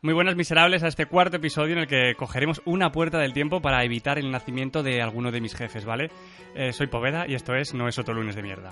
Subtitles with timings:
[0.00, 3.60] Muy buenas miserables a este cuarto episodio en el que cogeremos una puerta del tiempo
[3.60, 6.12] para evitar el nacimiento de alguno de mis jefes, ¿vale?
[6.54, 8.70] Eh, soy Poveda y esto es No es otro lunes de mierda.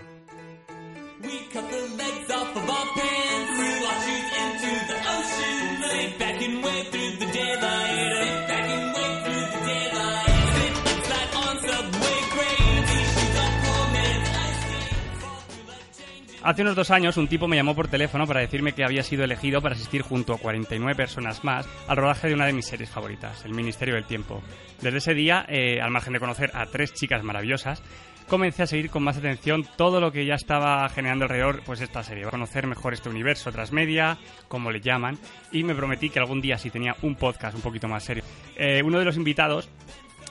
[16.46, 19.24] Hace unos dos años un tipo me llamó por teléfono para decirme que había sido
[19.24, 22.88] elegido para asistir junto a 49 personas más al rodaje de una de mis series
[22.88, 24.41] favoritas, El Ministerio del Tiempo.
[24.80, 27.82] Desde ese día, eh, al margen de conocer a tres chicas maravillosas,
[28.29, 32.04] comencé a seguir con más atención todo lo que ya estaba generando alrededor pues esta
[32.04, 35.18] serie, conocer mejor este universo transmedia, como le llaman,
[35.51, 38.23] y me prometí que algún día si tenía un podcast un poquito más serio.
[38.54, 39.68] Eh, uno de los invitados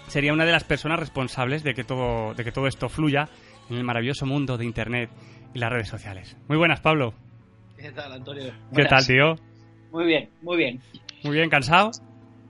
[0.08, 3.28] sería una de las personas responsables de que todo, de que todo esto fluya
[3.70, 5.10] en el maravilloso mundo de Internet
[5.54, 6.38] y las redes sociales.
[6.48, 7.14] Muy buenas, Pablo.
[7.78, 8.54] ¿Qué tal, Antonio?
[8.74, 9.36] ¿Qué tal, tío?
[9.92, 10.82] Muy bien, muy bien.
[11.24, 11.92] Muy bien, ¿cansado?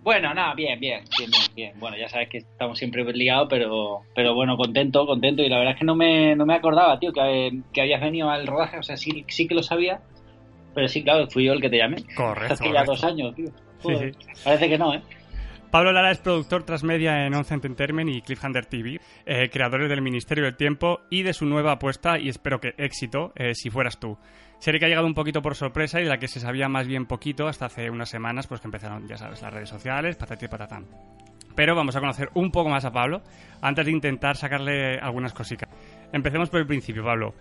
[0.04, 1.80] Bueno, nada, bien, bien, bien, bien, bien.
[1.80, 5.42] Bueno, ya sabes que estamos siempre ligados, pero, pero bueno, contento, contento.
[5.42, 8.30] Y la verdad es que no me, no me acordaba, tío, que, que habías venido
[8.30, 8.78] al rodaje.
[8.78, 10.02] O sea, sí, sí que lo sabía,
[10.76, 12.04] pero sí, claro, fui yo el que te llamé.
[12.16, 12.54] Correcto.
[12.54, 13.50] Hace ya dos años, tío.
[13.82, 15.02] Joder, Parece que no, ¿eh?
[15.76, 20.46] Pablo Lara es productor transmedia en Once Entertainment y Cliffhanger TV, eh, creadores del Ministerio
[20.46, 24.18] del Tiempo y de su nueva apuesta, y espero que éxito, eh, si fueras tú.
[24.58, 26.88] Serie que ha llegado un poquito por sorpresa y de la que se sabía más
[26.88, 30.46] bien poquito hasta hace unas semanas, pues que empezaron, ya sabes, las redes sociales, patati
[30.46, 30.86] y patatán.
[31.58, 33.22] Pero vamos a conocer un poco más a Pablo
[33.62, 35.70] antes de intentar sacarle algunas cositas.
[36.14, 37.36] Empecemos por el principio, Pablo.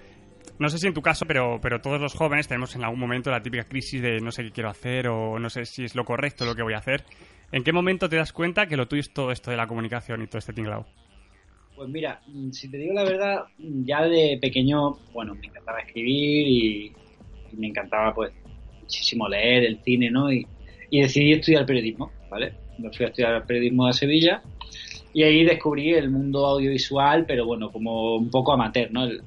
[0.59, 3.31] No sé si en tu caso, pero, pero todos los jóvenes tenemos en algún momento
[3.31, 6.05] la típica crisis de no sé qué quiero hacer o no sé si es lo
[6.05, 7.05] correcto lo que voy a hacer.
[7.53, 10.27] ¿En qué momento te das cuenta que lo tuyo todo esto de la comunicación y
[10.27, 10.87] todo este tinglado?
[11.77, 12.21] Pues mira,
[12.53, 16.93] si te digo la verdad, ya de pequeño, bueno, me encantaba escribir y,
[17.57, 18.33] me encantaba pues
[18.81, 20.33] muchísimo leer, el cine, ¿no?
[20.33, 20.47] Y,
[20.91, 22.55] decidí estudiar periodismo, ¿vale?
[22.79, 24.43] Me fui a estudiar periodismo a Sevilla
[25.13, 29.05] y ahí descubrí el mundo audiovisual, pero bueno, como un poco amateur, ¿no?
[29.05, 29.23] El,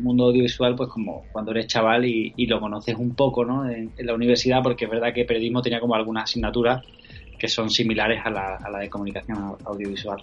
[0.00, 3.70] mundo audiovisual, pues como cuando eres chaval y, lo conoces un poco, ¿no?
[3.70, 6.84] En, en, la universidad, porque es verdad que periodismo tenía como algunas asignaturas
[7.44, 10.18] que son similares a la, a la de comunicación audiovisual.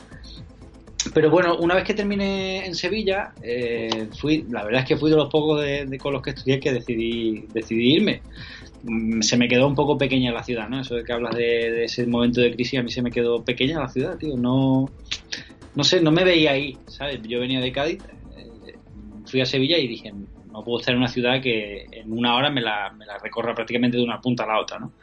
[1.13, 5.11] Pero bueno, una vez que terminé en Sevilla, eh, fui, la verdad es que fui
[5.11, 8.23] de los pocos de, con los que estudié que decidí, decidí irme.
[9.21, 10.81] Se me quedó un poco pequeña la ciudad, ¿no?
[10.81, 13.43] Eso de que hablas de, de, ese momento de crisis, a mí se me quedó
[13.43, 14.35] pequeña la ciudad, tío.
[14.35, 14.89] No,
[15.75, 17.21] no sé, no me veía ahí, ¿sabes?
[17.21, 18.01] Yo venía de Cádiz,
[18.35, 18.73] eh,
[19.27, 22.49] fui a Sevilla y dije, no puedo estar en una ciudad que en una hora
[22.49, 24.93] me la, me la recorra prácticamente de una punta a la otra, ¿no?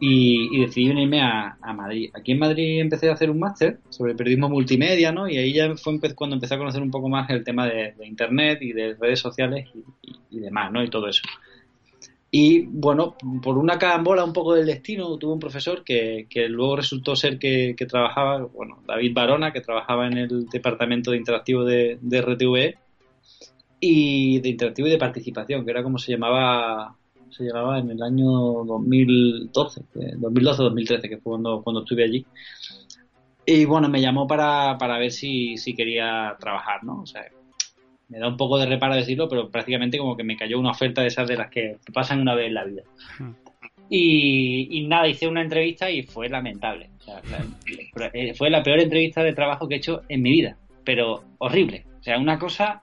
[0.00, 2.10] Y, y, decidí venirme a, a, Madrid.
[2.14, 5.28] Aquí en Madrid empecé a hacer un máster sobre periodismo multimedia, ¿no?
[5.28, 8.60] Y ahí ya fue cuando empecé a conocer un poco más el tema de, Internet
[8.62, 10.82] y de redes sociales y, y, y, demás, ¿no?
[10.82, 11.22] Y todo eso.
[12.30, 16.76] Y bueno, por una carambola un poco del destino, tuve un profesor que, que luego
[16.76, 21.64] resultó ser que, que, trabajaba, bueno, David Barona, que trabajaba en el departamento de interactivo
[21.64, 22.78] de, de RTV
[23.80, 26.97] y de interactivo y de participación, que era como se llamaba
[27.30, 28.26] se llamaba en el año
[28.64, 32.26] 2012, 2012-2013, que fue cuando, cuando estuve allí.
[33.46, 37.00] Y bueno, me llamó para, para ver si, si quería trabajar, ¿no?
[37.02, 37.24] O sea,
[38.08, 41.02] me da un poco de reparo decirlo, pero prácticamente como que me cayó una oferta
[41.02, 42.82] de esas de las que pasan una vez en la vida.
[43.90, 46.90] Y, y nada, hice una entrevista y fue lamentable.
[46.98, 50.58] O sea, la, fue la peor entrevista de trabajo que he hecho en mi vida,
[50.84, 51.86] pero horrible.
[52.00, 52.82] O sea, una cosa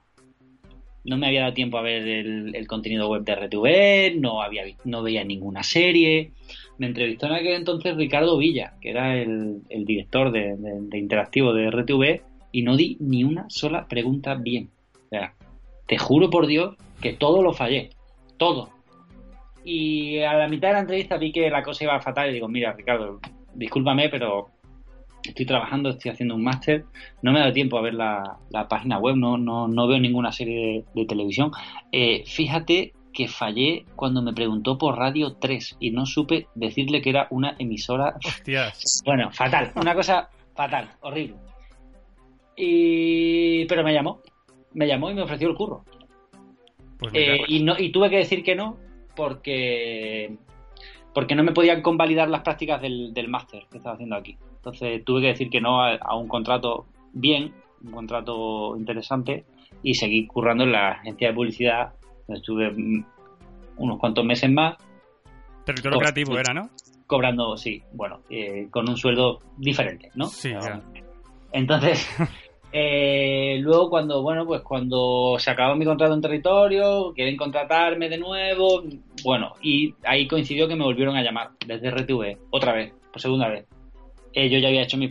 [1.06, 5.04] no me había dado tiempo a ver el, contenido web de RTV, no, había, no
[5.04, 6.32] veía ninguna serie.
[6.78, 10.97] Me entrevistó en aquel entonces Ricardo Villa, que era el, el director de, de, de,
[10.97, 12.22] interactivo de RTV,
[12.52, 14.70] y no di ni una sola pregunta bien.
[14.94, 15.35] O sea,
[15.85, 17.91] te juro por Dios que todo lo fallé,
[18.38, 18.70] todo.
[19.64, 22.47] Y a la mitad de la entrevista vi que la cosa iba fatal y digo,
[22.47, 23.20] mira Ricardo,
[23.53, 24.50] discúlpame, pero
[25.30, 26.86] estoy trabajando, estoy haciendo un máster,
[27.22, 30.32] no me da tiempo a ver la, la página web, no, no, no, veo ninguna
[30.32, 31.52] serie de, de televisión.
[31.92, 37.10] Eh, fíjate que fallé cuando me preguntó por Radio 3 y no supe decirle que
[37.10, 38.16] era una emisora.
[38.24, 39.02] Hostias.
[39.06, 41.38] Bueno, fatal, una cosa fatal, horrible.
[42.58, 43.66] Y...
[43.66, 44.22] Pero me llamó,
[44.74, 45.84] me llamó y me ofreció el curro.
[46.98, 48.78] Pues eh, y, no, y tuve que decir que no
[49.16, 50.38] porque
[51.14, 54.38] porque no me podían convalidar las prácticas del, del máster que estaba haciendo aquí.
[54.66, 57.53] Entonces tuve que decir que no a, un contrato bien,
[57.84, 59.46] un contrato interesante,
[59.84, 61.94] y seguí currando en la agencia de publicidad.
[62.28, 63.06] Estuve mm,
[63.78, 64.76] unos cuantos meses más.
[65.66, 66.70] Territorio creativo era, ¿no?
[67.06, 70.26] Cobrando, sí, bueno, eh, con un sueldo diferente, ¿no?
[70.26, 70.52] Sí,
[71.52, 72.09] Entonces,
[72.78, 78.17] Eh, luego cuando, bueno, pues cuando se acabó mi contrato en territorio, quieren contratarme de
[78.17, 78.84] nuevo,
[79.23, 83.47] bueno, y ahí coincidió que me volvieron a llamar desde RTV, otra vez, por segunda
[83.47, 83.66] vez.
[84.37, 85.09] Eh, yo ya había hecho mis,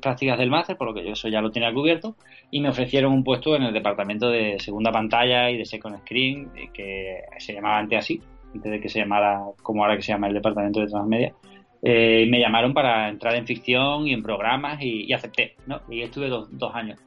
[0.00, 2.16] prácticas del máster, por lo que yo eso ya lo tenía cubierto,
[2.50, 6.48] y me ofrecieron un puesto en el departamento de segunda pantalla y de second screen,
[6.56, 8.22] eh, que se llamaba antes así,
[8.54, 11.34] antes de que se llamara como ahora que se llama el departamento de transmedia.
[11.82, 15.82] Eh, me llamaron para entrar en ficción y en programas y, acepté, ¿no?
[15.90, 16.98] Y estuve dos, años.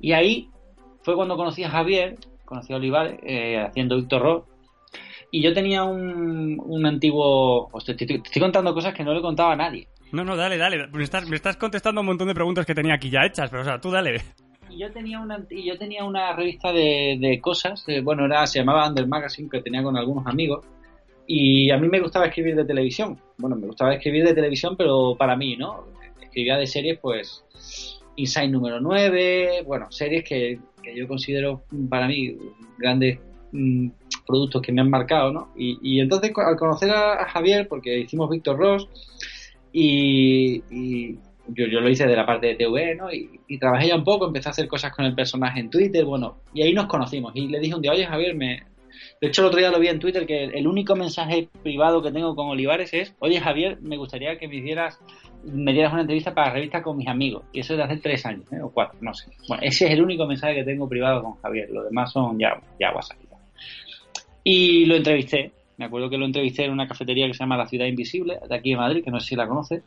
[0.00, 0.48] Y ahí
[1.02, 4.44] fue cuando conocí a Javier, conocí a Olivares, eh, haciendo Víctor Ross.
[5.30, 7.70] Y yo tenía un, antiguo...
[7.86, 9.86] te, estoy, contando cosas que no le contaba a nadie.
[10.12, 10.86] No, no, dale, dale.
[10.88, 13.62] Me estás, me estás contestando un montón de preguntas que tenía aquí ya hechas, pero
[13.62, 14.22] o sea, tú dale.
[14.70, 18.88] Y yo tenía una, yo tenía una revista de, de cosas, bueno, era, se llamaba
[18.88, 20.66] Under Magazine, que tenía con algunos amigos,
[21.30, 23.20] y a mí me gustaba escribir de televisión.
[23.36, 25.84] Bueno, me gustaba escribir de televisión, pero para mí, ¿no?
[26.22, 27.44] Escribía de series, pues,
[28.16, 30.58] Inside número 9, bueno, series que,
[30.96, 32.34] yo considero para mí
[32.78, 33.18] grandes
[33.52, 33.90] mm,
[34.26, 35.52] productos que me han marcado, ¿no?
[35.54, 38.88] Y, entonces al conocer a, Javier, porque hicimos Víctor Ross,
[39.72, 41.14] y,
[41.48, 43.12] yo, yo, lo hice de la parte de TV, ¿no?
[43.12, 46.38] Y, trabajé ya un poco, empecé a hacer cosas con el personaje en Twitter, bueno,
[46.54, 47.32] y ahí nos conocimos.
[47.34, 48.62] Y le dije un día, oye Javier, me,
[49.20, 52.12] de hecho, el otro día lo vi en Twitter que el único mensaje privado que
[52.12, 55.00] tengo con Olivares es, oye Javier, me gustaría que me hicieras,
[55.44, 57.44] me dieras una entrevista para la revista con mis amigos.
[57.52, 58.60] Y eso es de hace tres años, ¿eh?
[58.62, 59.30] o cuatro, no sé.
[59.48, 61.68] Bueno, ese es el único mensaje que tengo privado con Javier.
[61.70, 63.18] Los demás son ya, ya WhatsApp.
[64.44, 65.52] Y lo entrevisté.
[65.78, 68.54] Me acuerdo que lo entrevisté en una cafetería que se llama La Ciudad Invisible, de
[68.54, 69.82] aquí de Madrid, que no sé si la conoces.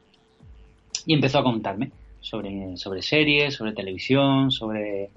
[1.06, 1.92] Y empezó a contarme
[2.22, 5.10] sobre, sobre series, sobre televisión, sobre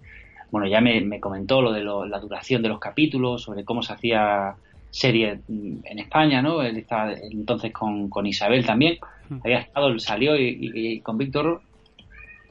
[0.55, 4.55] bueno, ya me, comentó lo de la duración de los capítulos, sobre cómo se hacía
[4.89, 6.63] serie en España, ¿no?
[6.63, 8.99] Él estaba entonces con, Isabel también,
[9.29, 9.39] hmm.
[9.43, 11.61] había estado, salió y, con Víctor,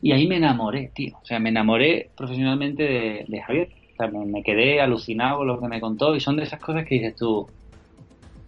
[0.02, 4.44] y ahí me enamoré, tío, o sea, me enamoré profesionalmente de, Javier, o sea, me,
[4.44, 7.48] quedé alucinado con lo que me contó y son de esas cosas que dices tú,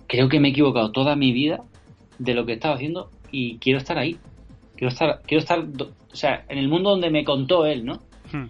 [0.08, 1.64] creo que me he equivocado toda mi vida
[2.20, 4.18] de lo que estaba haciendo y quiero estar ahí,
[4.76, 8.02] quiero estar, quiero estar, o sea, en el mundo donde me contó él, ¿no?
[8.32, 8.46] Hmm.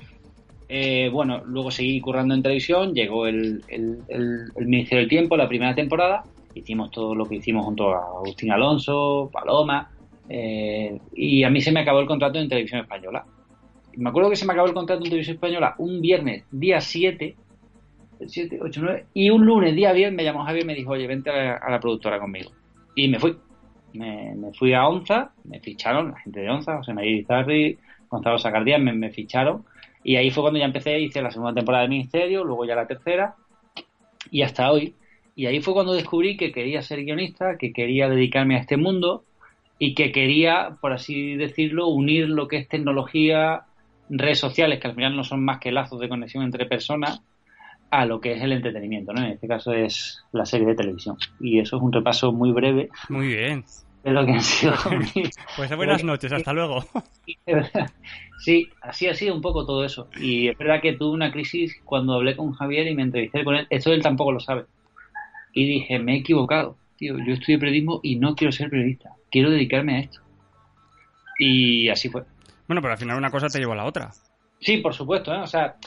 [0.68, 5.76] Eh, bueno, luego seguí currando en televisión, llegó el, el, Ministerio del Tiempo, la primera
[5.76, 6.24] temporada,
[6.56, 9.92] hicimos todo lo que hicimos junto a Agustín Alonso, Paloma,
[10.28, 13.26] eh, y a mí se me acabó el contrato en televisión española.
[13.96, 17.36] Me acuerdo que se me acabó el contrato en televisión española un viernes, día 7,
[18.28, 21.08] 7, 8, 9, y un lunes, día 10, me llamó Javier y me dijo, oye,
[21.08, 22.52] vente a la, productora conmigo.
[22.96, 23.36] Y me fui.
[23.94, 27.78] Me, fui a Onza, me ficharon, la gente de Onza, José María Izarri,
[28.10, 29.64] Gonzalo Sacardía, me, me ficharon
[30.06, 32.86] y ahí fue cuando ya empecé, hice la segunda temporada de Ministerio, luego ya la
[32.86, 33.34] tercera,
[34.30, 34.94] y hasta hoy.
[35.36, 39.24] Y ahí fue cuando descubrí que quería ser guionista, que quería dedicarme a este mundo
[39.80, 43.64] y que quería, por así decirlo, unir lo que es tecnología,
[44.08, 47.24] redes sociales, que al final no son más que lazos de conexión entre personas,
[47.92, 49.24] a lo que es el entretenimiento, ¿no?
[49.24, 51.18] En este caso es la serie de televisión.
[51.40, 52.90] Y eso es un repaso muy breve.
[53.10, 53.64] Muy bien.
[54.04, 54.74] De lo que han sido.
[55.58, 56.84] pues buenas noches, hasta luego.
[58.38, 60.10] Sí, así ha sido un poco todo eso.
[60.20, 63.56] Y es verdad que tuve una crisis cuando hablé con Javier y me entrevisté con
[63.56, 63.66] él.
[63.70, 64.66] Esto él tampoco lo sabe.
[65.54, 66.78] Y dije, me he equivocado.
[66.98, 69.14] Tío, yo estudié periodismo y no quiero ser periodista.
[69.32, 70.20] Quiero dedicarme a esto.
[71.40, 72.24] Y así fue.
[72.68, 74.12] Bueno, pero al final una cosa te llevó a la otra.
[74.60, 75.34] Sí, por supuesto.
[75.34, 75.40] ¿eh?
[75.40, 75.78] O sea,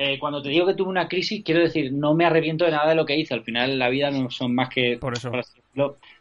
[0.00, 2.88] eh, cuando te digo que tuve una crisis, quiero decir, no me arrepiento de nada
[2.88, 3.34] de lo que hice.
[3.34, 5.32] Al final la vida no son más que por eso.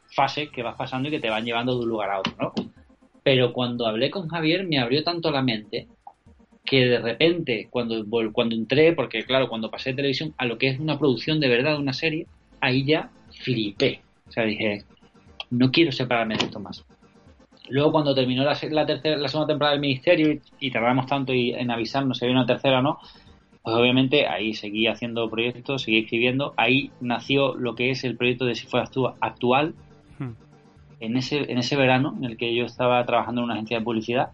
[0.07, 2.53] fases que vas pasando y que te van llevando de un lugar a otro, ¿no?
[3.21, 5.87] Pero cuando hablé con Javier me abrió tanto la mente
[6.65, 8.03] que de repente, cuando,
[8.33, 11.47] cuando entré, porque claro, cuando pasé de televisión a lo que es una producción de
[11.47, 12.25] verdad, una serie,
[12.61, 13.11] ahí ya
[13.43, 14.01] flipé.
[14.27, 14.85] O sea, dije,
[15.51, 16.83] no quiero separarme de esto más.
[17.69, 18.55] Luego cuando terminó la,
[18.85, 22.79] tercera, la segunda temporada del Ministerio y, tardamos tanto en avisarnos si había una tercera
[22.79, 22.99] o no,
[23.67, 26.53] pues obviamente ahí seguí haciendo proyectos, seguí escribiendo.
[26.55, 29.75] Ahí nació lo que es el proyecto de Si Fueras Tú actual,
[31.01, 33.83] en ese, en ese verano en el que yo estaba trabajando en una agencia de
[33.83, 34.29] publicidad.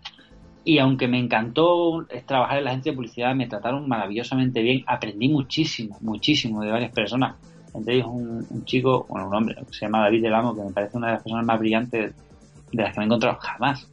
[0.64, 4.84] Y aunque me encantó trabajar en la agencia de publicidad, me trataron maravillosamente bien.
[4.86, 7.36] Aprendí muchísimo, muchísimo de varias personas.
[7.74, 10.96] Entre ellos un, chico, bueno, un hombre, que se llama David Delamo, que me parece
[10.96, 12.14] una de las personas más brillantes
[12.72, 13.90] de las que me he encontrado jamás.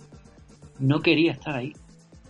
[0.78, 1.72] No quería estar ahí.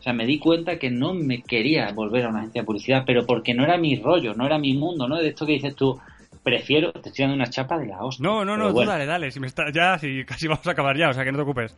[0.01, 3.05] O sea, me di cuenta que no me quería volver a una agencia de publicidad,
[3.07, 5.19] pero porque no era mi rollo, no era mi mundo, ¿no?
[5.19, 6.01] De esto que dices tú,
[6.43, 8.27] prefiero, te estoy dando una chapa de la hostia.
[8.27, 10.97] No, no, no, tú dale, dale, si me está, ya, si casi vamos a acabar
[10.97, 11.77] ya, o sea que no te ocupes.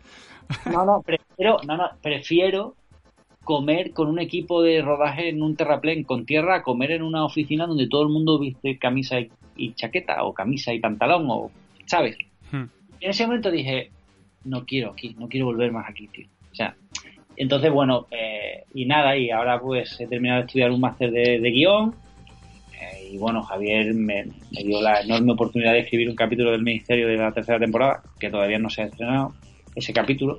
[0.71, 2.77] No, no, prefiero, no, no, prefiero
[3.43, 7.25] comer con un equipo de rodaje en un terraplén con tierra a comer en una
[7.25, 9.17] oficina donde todo el mundo viste camisa
[9.57, 11.51] y, chaqueta o camisa y pantalón o,
[11.87, 12.17] ¿sabes?
[12.53, 12.67] Hmm.
[13.01, 13.91] En ese momento dije,
[14.45, 16.29] no quiero aquí, no quiero volver más aquí, tío.
[16.53, 16.77] O sea,
[17.43, 21.51] entonces, bueno, eh, y nada, y ahora pues he terminado de estudiar un máster de,
[21.51, 21.95] guion.
[22.81, 27.09] Eh, y bueno, Javier me, dio la enorme oportunidad de escribir un capítulo del Ministerio
[27.09, 29.35] de la tercera temporada, que todavía no se ha estrenado,
[29.75, 30.39] ese capítulo.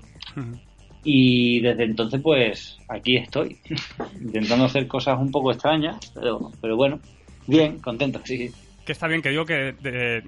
[1.04, 3.58] Y desde entonces, pues aquí estoy,
[4.22, 7.00] intentando hacer cosas un poco extrañas, pero, pero bueno,
[7.48, 8.50] bien, contento, sí.
[8.86, 10.24] Que está bien, que digo que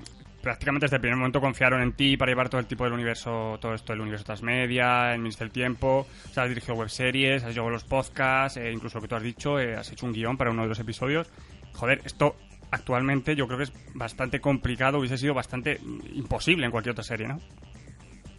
[0.46, 3.58] prácticamente desde el primer momento confiaron en ti para llevar todo el tipo del universo,
[3.60, 7.56] todo esto del universo transmedia, el Ministerio del Tiempo, o sea, has dirigido webseries, has
[7.56, 10.38] llevado los podcasts, eh, incluso lo que tú has dicho, eh, has hecho un guion
[10.38, 11.32] para uno de los episodios.
[11.74, 12.36] Joder, esto
[12.70, 15.80] actualmente yo creo que es bastante complicado, hubiese sido bastante
[16.14, 17.40] imposible en cualquier otra serie, ¿no?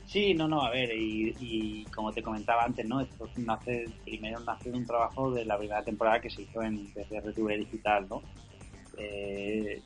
[0.07, 3.01] Sí, no, no, a ver, y, como te comentaba antes, ¿no?
[3.01, 6.85] Esto nace, primero nace de un trabajo de la primera temporada que se hizo en
[6.95, 8.23] desde RTV Digital, ¿no?
[8.97, 9.83] Eh,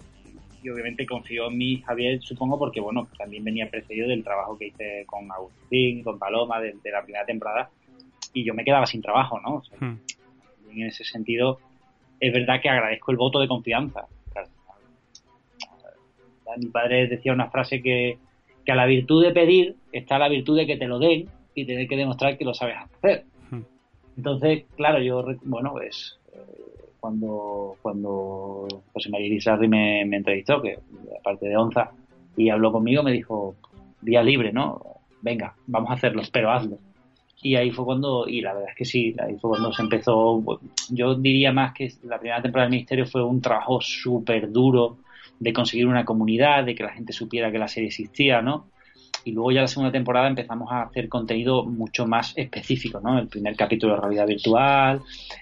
[0.62, 4.68] y obviamente confío en mí, Javier, supongo, porque bueno, también venía precedido del trabajo que
[4.68, 7.70] hice con Agustín, con Paloma, de, la primera temporada,
[8.32, 9.62] y yo me quedaba sin trabajo, ¿no?
[9.78, 9.96] Hmm.
[10.70, 11.58] En ese sentido,
[12.20, 14.06] es verdad que agradezco el voto de confianza.
[16.56, 18.18] Mi padre decía una frase que,
[18.64, 21.64] que a la virtud de pedir está la virtud de que te lo den y
[21.64, 23.24] tener que demostrar que lo sabes hacer.
[23.50, 23.62] Hmm.
[24.16, 26.20] Entonces, claro, yo, bueno, pues
[27.00, 30.78] cuando, cuando José María Irizarri me, entrevistó, que
[31.18, 31.90] aparte de Onza,
[32.36, 33.56] y habló conmigo, me dijo,
[34.00, 34.80] día libre, ¿no?
[35.22, 36.78] Venga, vamos a hacerlo, pero hazlo.
[37.42, 40.42] Y ahí fue cuando, y la verdad es que sí, ahí fue cuando se empezó,
[40.90, 44.98] yo diría más que la primera temporada del Ministerio fue un trabajo súper duro
[45.38, 48.66] de conseguir una comunidad, de que la gente supiera que la serie existía, ¿no?
[49.24, 53.18] Y luego ya la segunda temporada empezamos a hacer contenido mucho más específico, ¿no?
[53.18, 55.00] El primer capítulo de realidad virtual,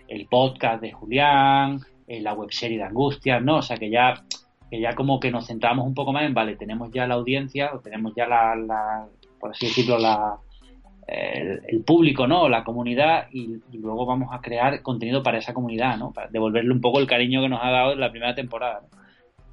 [0.09, 3.59] el podcast de Julián, eh, la webserie de Angustia, ¿no?
[3.59, 4.23] O sea que ya,
[4.71, 7.71] que ya como que nos centramos un poco más en, vale, tenemos ya la audiencia,
[7.75, 9.07] o tenemos ya la,
[9.39, 10.37] por así decirlo, la,
[11.07, 12.49] el, público, ¿no?
[12.49, 16.13] La comunidad y, luego vamos a crear contenido para esa comunidad, ¿no?
[16.13, 18.83] Para devolverle un poco el cariño que nos ha dado en la primera temporada.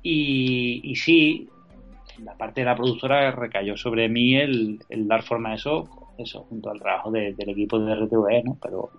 [0.02, 1.50] Y, y sí,
[2.24, 6.70] la parte de la productora recayó sobre mí el, dar forma a eso, eso junto
[6.70, 8.58] al trabajo del equipo de RTV, ¿no?
[8.62, 8.90] Pero,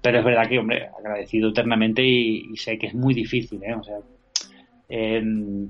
[0.00, 3.74] pero es verdad que, hombre, agradecido eternamente y, sé que es muy difícil, ¿eh?
[3.74, 3.98] O sea,
[4.88, 5.68] em,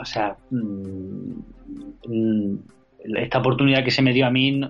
[0.00, 2.56] o sea, mm,
[3.16, 4.60] esta oportunidad que se me dio a mí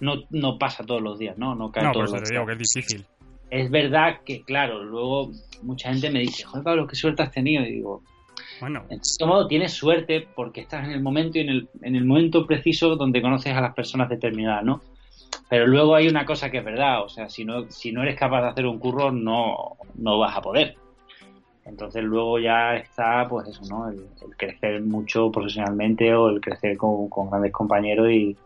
[0.00, 1.54] no, no, pasa todos los días, ¿no?
[1.54, 2.46] No cae todos los días.
[2.46, 3.04] que es difícil.
[3.50, 5.30] Es verdad que, claro, luego
[5.62, 7.64] mucha gente me dice, joder, Pablo, qué suerte has tenido.
[7.64, 8.02] Y digo,
[8.60, 8.84] bueno.
[8.90, 12.04] En cierto modo tienes suerte porque estás en el momento y en el, en el
[12.04, 14.80] momento preciso donde conoces a las personas determinadas, ¿no?
[15.48, 18.18] Pero luego hay una cosa que es verdad, o sea, si no, si no eres
[18.18, 20.76] capaz de hacer un curro, no, no vas a poder.
[21.64, 23.88] Entonces luego ya está, pues eso, ¿no?
[23.88, 28.36] El, crecer mucho profesionalmente o el crecer con, grandes compañeros y,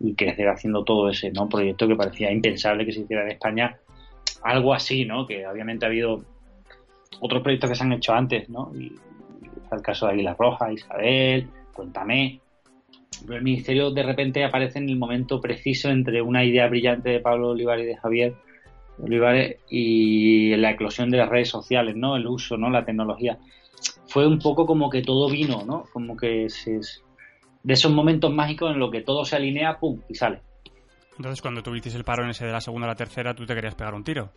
[0.00, 1.48] y, crecer haciendo todo ese, ¿no?
[1.48, 3.76] Proyecto que parecía impensable que se hiciera en España.
[4.42, 5.26] Algo así, ¿no?
[5.26, 6.22] Que obviamente ha habido
[7.20, 8.72] otros proyectos que se han hecho antes, ¿no?
[9.76, 12.40] El caso de Águila Roja, Isabel, Cuéntame.
[13.22, 17.20] Pero el ministerio de repente aparece en el momento preciso entre una idea brillante de
[17.20, 18.34] Pablo Olivares y de Javier
[19.02, 22.16] Olivares y la eclosión de las redes sociales, ¿no?
[22.16, 22.70] El uso, ¿no?
[22.70, 23.38] La tecnología.
[24.06, 25.84] Fue un poco como que todo vino, ¿no?
[25.92, 26.48] Como que
[27.62, 30.00] de esos momentos mágicos en los que todo se alinea, ¡pum!
[30.08, 30.40] y sale.
[31.16, 33.54] Entonces, cuando tuviste el paro en ese de la segunda a la tercera, ¿tú te
[33.54, 34.30] querías pegar un tiro?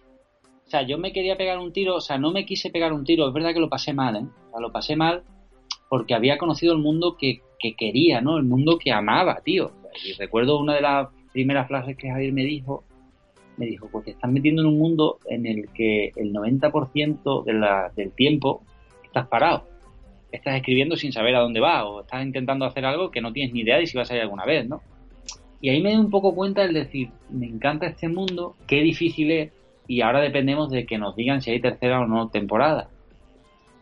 [0.65, 3.03] O sea, yo me quería pegar un tiro, o sea, no me quise pegar un
[3.03, 4.25] tiro, es verdad que lo pasé mal, ¿eh?
[4.47, 5.23] O sea, lo pasé mal
[5.89, 7.41] porque había conocido el mundo que,
[7.77, 8.37] quería, ¿no?
[8.37, 9.71] El mundo que amaba, tío.
[10.03, 12.83] Y recuerdo una de las primeras frases que Javier me dijo,
[13.57, 18.01] me dijo, pues te estás metiendo en un mundo en el que el 90% de
[18.01, 18.63] del tiempo
[19.03, 19.67] estás parado.
[20.31, 23.53] Estás escribiendo sin saber a dónde va o estás intentando hacer algo que no tienes
[23.53, 24.81] ni idea de si vas a ir alguna vez, ¿no?
[25.61, 29.31] Y ahí me doy un poco cuenta del decir, me encanta este mundo, qué difícil
[29.31, 29.51] es,
[29.87, 32.89] y ahora dependemos de que nos digan si hay tercera o no temporada.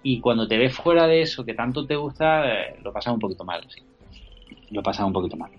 [0.04, 3.20] Y cuando te ves fuera de eso que tanto te gusta, eh, lo pasas un
[3.20, 3.68] poquito mal.
[4.72, 5.52] Lo pasas un poquito mal.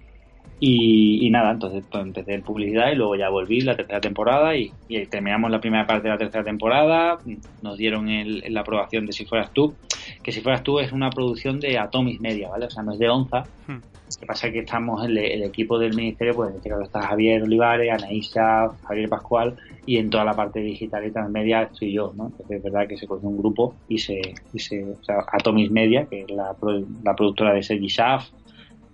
[0.65, 4.73] Y, nada, entonces pues, empecé en publicidad y luego ya volví la tercera temporada y,
[5.11, 7.19] terminamos la primera parte de la tercera temporada.
[7.63, 9.75] Nos dieron la aprobación de Si Fueras Tú,
[10.23, 12.67] que Si Fueras Tú es una producción de Atomis Media, ¿vale?
[12.67, 13.43] O sea, no es de Onza.
[14.23, 17.03] Que pasa es que estamos, el, el equipo del ministerio, pues en este caso está
[17.03, 22.13] Javier Olivares, Anaísa, Javier Pascual, y en toda la parte digital y transmedia estoy yo,
[22.17, 22.27] ¿no?
[22.27, 24.21] Entonces es verdad que se cogió un grupo y se,
[24.53, 26.55] y se o sea, Atomis Media, que es la,
[27.03, 28.29] la productora de Sergi Schaff,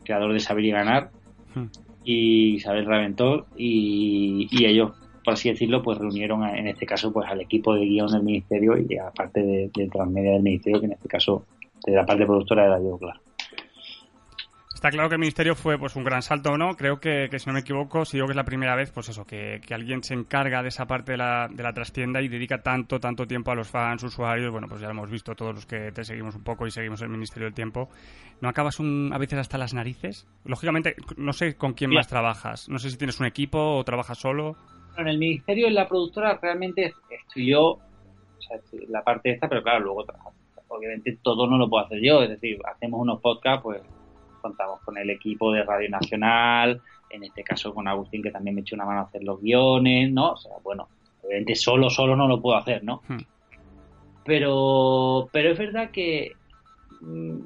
[0.03, 1.11] creador de Saber y Ganar,
[1.55, 1.67] hmm.
[2.05, 4.93] y Isabel Raventor, y, y ellos
[5.23, 8.79] por así decirlo, pues reunieron en este caso pues al equipo de guion del ministerio
[8.79, 11.45] y a parte de, de transmedia del ministerio, que en este caso
[11.85, 13.28] de la parte productora de Radio Claro.
[14.79, 16.77] Está claro que el ministerio fue pues un gran salto, ¿no?
[16.77, 19.25] Creo que, si no me equivoco, si digo que es la primera vez, pues eso,
[19.25, 23.01] que, alguien se encarga de esa parte de la, de la trastienda y dedica tanto,
[23.01, 25.91] tanto tiempo a los fans, usuarios, bueno, pues ya lo hemos visto todos los que
[25.91, 27.89] te seguimos un poco y seguimos el Ministerio del Tiempo.
[28.41, 30.29] ¿No acabas un, a veces hasta las narices?
[30.45, 34.19] Lógicamente, no sé con quién más trabajas, no sé si tienes un equipo o trabajas
[34.19, 34.55] solo.
[34.97, 37.81] En el Ministerio, en la productora, realmente estoy yo, o
[38.39, 40.05] sea, la parte esta, pero claro, luego
[40.69, 43.83] obviamente todo no lo puedo hacer yo, es decir, hacemos unos podcasts, pues
[44.39, 46.81] contamos con el equipo de Radio Nacional,
[47.11, 50.11] en este caso con Agustín que también me echó una mano a hacer los guiones,
[50.13, 50.33] ¿no?
[50.33, 50.89] O sea, bueno,
[51.23, 53.03] obviamente solo, solo no lo puedo hacer, ¿no?
[53.09, 53.21] Hmm.
[54.25, 56.33] Pero, pero es verdad que
[57.01, 57.39] mm,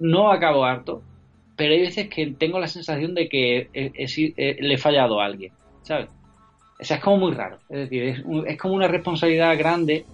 [0.00, 1.02] no acabo harto,
[1.56, 6.08] pero hay veces que tengo la sensación de que le he fallado a alguien, ¿sabes?
[6.78, 7.58] O sea, es como muy raro.
[7.70, 10.04] Es decir, es, es como una responsabilidad grande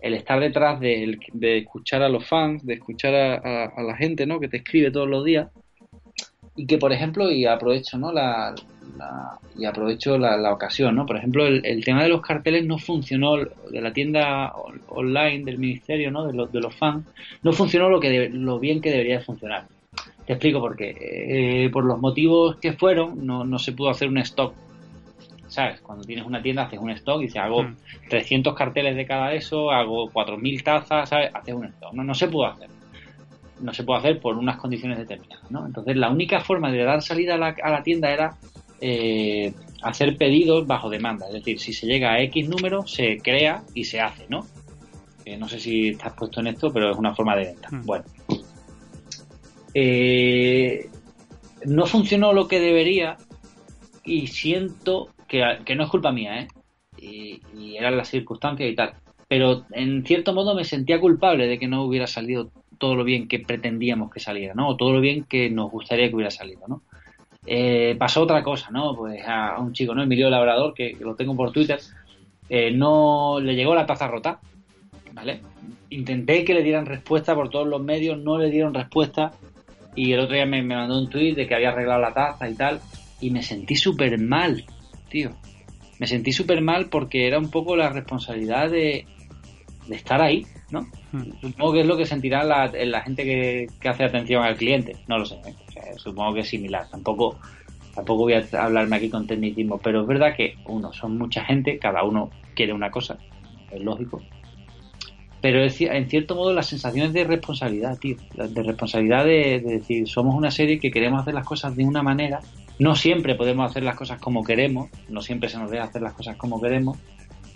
[0.00, 4.40] el estar detrás de, escuchar a los fans, de escuchar a, la gente, ¿no?
[4.40, 5.48] Que te escribe todos los días
[6.60, 8.54] y que por ejemplo y aprovecho no la,
[9.56, 13.80] y aprovecho la, ocasión no por ejemplo el, tema de los carteles no funcionó de
[13.80, 14.52] la tienda
[14.88, 17.06] online del ministerio no de, los de los fans
[17.42, 19.68] no funcionó lo que lo bien que debería funcionar
[20.26, 20.96] te explico por qué
[21.64, 24.52] eh, por los motivos que fueron no, no se pudo hacer un stock
[25.48, 25.80] ¿sabes?
[25.80, 27.66] Cuando tienes una tienda haces un stock y dices, hago
[28.08, 28.56] 300 hmm.
[28.56, 31.30] carteles de cada eso, hago 4.000 tazas, ¿sabes?
[31.34, 31.92] Haces un stock.
[31.92, 32.70] No, no se puede hacer
[33.60, 35.66] no se puede hacer por unas condiciones determinadas, ¿no?
[35.66, 38.36] Entonces la única forma de dar salida a la, a la tienda era
[38.80, 39.52] eh,
[39.82, 43.84] hacer pedidos bajo demanda, es decir, si se llega a X número, se crea y
[43.84, 44.46] se hace, ¿no?
[45.38, 47.68] no sé si estás puesto en esto, pero es una forma de venta.
[47.70, 47.84] Hmm.
[47.84, 48.04] Bueno.
[49.74, 50.88] Eh,
[51.66, 53.16] no funcionó lo que debería
[54.04, 55.40] y siento que,
[55.76, 56.48] no es culpa mía, ¿eh?
[56.98, 58.94] Y, y eran las circunstancias y tal.
[59.28, 63.28] Pero en cierto modo me sentía culpable de que no hubiera salido todo lo bien
[63.28, 64.68] que pretendíamos que saliera, ¿no?
[64.68, 66.82] O todo lo bien que nos gustaría que hubiera salido, ¿no?
[67.46, 68.96] Eh, pasó otra cosa, ¿no?
[68.96, 70.02] Pues a, un chico, ¿no?
[70.02, 71.78] Emilio Labrador, que, lo tengo por Twitter,
[72.48, 74.40] eh, no le llegó la taza rota,
[75.12, 75.42] ¿vale?
[75.90, 79.32] Intenté que le dieran respuesta por todos los medios, no le dieron respuesta
[79.94, 82.54] y el otro día me, mandó un tweet de que había arreglado la taza y
[82.54, 82.80] tal
[83.20, 84.64] y me sentí súper mal,
[85.10, 85.32] tío.
[85.98, 89.04] Me sentí súper mal porque era un poco la responsabilidad de,
[89.86, 90.86] de estar ahí, ¿no?
[91.12, 91.30] Hmm.
[91.40, 95.24] Supongo que es lo que sentirá la, gente que, hace atención al cliente, no lo
[95.24, 95.54] sé, ¿eh?
[95.96, 97.38] supongo que es similar, tampoco
[97.94, 101.78] tampoco voy a hablarme aquí con tecnicismo, pero es verdad que uno, son mucha gente,
[101.78, 103.18] cada uno quiere una cosa,
[103.70, 104.22] es lógico,
[105.40, 110.34] pero en cierto modo las sensaciones de responsabilidad, tío, de responsabilidad de, de, decir, somos
[110.34, 112.40] una serie que queremos hacer las cosas de una manera,
[112.78, 116.12] no siempre podemos hacer las cosas como queremos, no siempre se nos deja hacer las
[116.12, 116.98] cosas como queremos,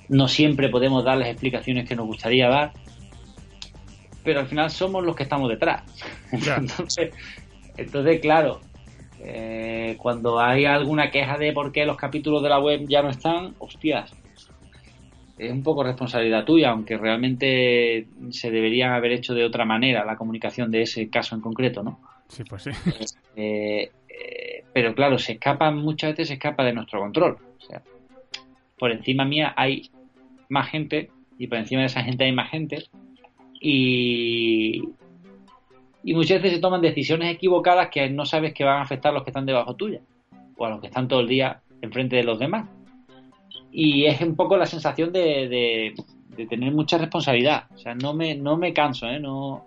[0.08, 2.72] no siempre podemos dar las explicaciones que nos gustaría dar,
[4.24, 5.82] pero al final somos los que estamos detrás.
[6.32, 7.14] entonces,
[7.76, 8.60] entonces, claro,
[9.20, 13.10] eh, cuando hay alguna queja de por qué los capítulos de la web ya no
[13.10, 14.12] están, hostias,
[15.38, 20.16] es un poco responsabilidad tuya, aunque realmente se debería haber hecho de otra manera la
[20.16, 22.00] comunicación de ese caso en concreto, ¿no?
[22.28, 22.70] Sí, pues sí.
[23.36, 27.38] Eh, eh, pero claro, se escapa, muchas veces se escapa de nuestro control.
[27.58, 27.82] O sea,
[28.78, 29.90] por encima mía hay
[30.48, 32.84] más gente y por encima de esa gente hay más gente
[33.66, 34.90] y,
[36.02, 39.14] y muchas veces se toman decisiones equivocadas que no sabes que van a afectar a
[39.14, 40.02] los que están debajo tuya
[40.58, 42.68] o a los que están todo el día enfrente de los demás.
[43.72, 45.94] Y es un poco la sensación de,
[46.36, 47.64] de, tener mucha responsabilidad.
[47.74, 49.18] O sea, no me, no me canso, ¿eh?
[49.18, 49.64] No,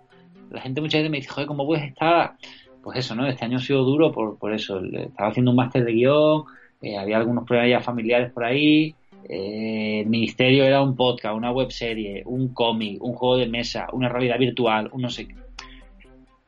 [0.50, 2.36] la gente muchas veces me dice, joder, ¿cómo puedes estar?
[2.80, 3.26] Pues eso, ¿no?
[3.26, 4.80] Este año ha sido duro por, por eso.
[4.80, 6.44] Estaba haciendo un máster de guion,
[6.82, 8.94] eh, había algunos problemas ya familiares por ahí,
[9.28, 13.86] eh, el ministerio era un podcast, una web serie, un cómic, un juego de mesa,
[13.92, 15.34] una realidad virtual, no sé qué.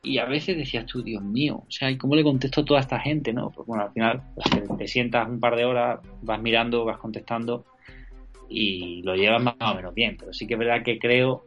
[0.03, 2.79] Y a veces decías tú, Dios mío, o sea, ¿y cómo le contesto a toda
[2.79, 3.51] esta gente, no?
[3.51, 4.23] Pues bueno, al final
[4.79, 7.65] te, sientas un par de horas, vas mirando, vas contestando
[8.49, 10.17] y lo llevas más o menos bien.
[10.19, 11.45] Pero sí que es verdad que creo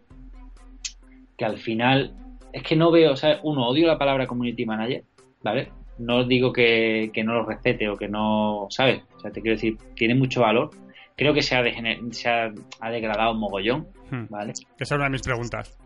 [1.37, 2.15] que al final
[2.53, 5.03] es que no veo, o sea, uno, odio la palabra community manager,
[5.43, 5.73] ¿vale?
[5.99, 9.03] No digo que, que no lo respete o que no, ¿sabes?
[9.17, 10.71] O sea, te quiero decir, tiene mucho valor,
[11.17, 11.63] creo que se ha,
[12.11, 14.25] se ha, degradado un mogollón, hmm.
[14.29, 14.53] ¿vale?
[14.53, 15.77] Esa es una de mis preguntas.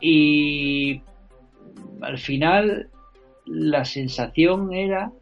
[0.00, 1.02] Y
[2.00, 2.88] al final
[3.46, 5.12] la sensación era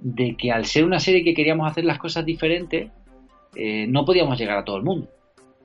[0.00, 2.90] de que al ser una serie que queríamos hacer las cosas diferentes,
[3.54, 5.08] eh, no podíamos llegar a todo el mundo.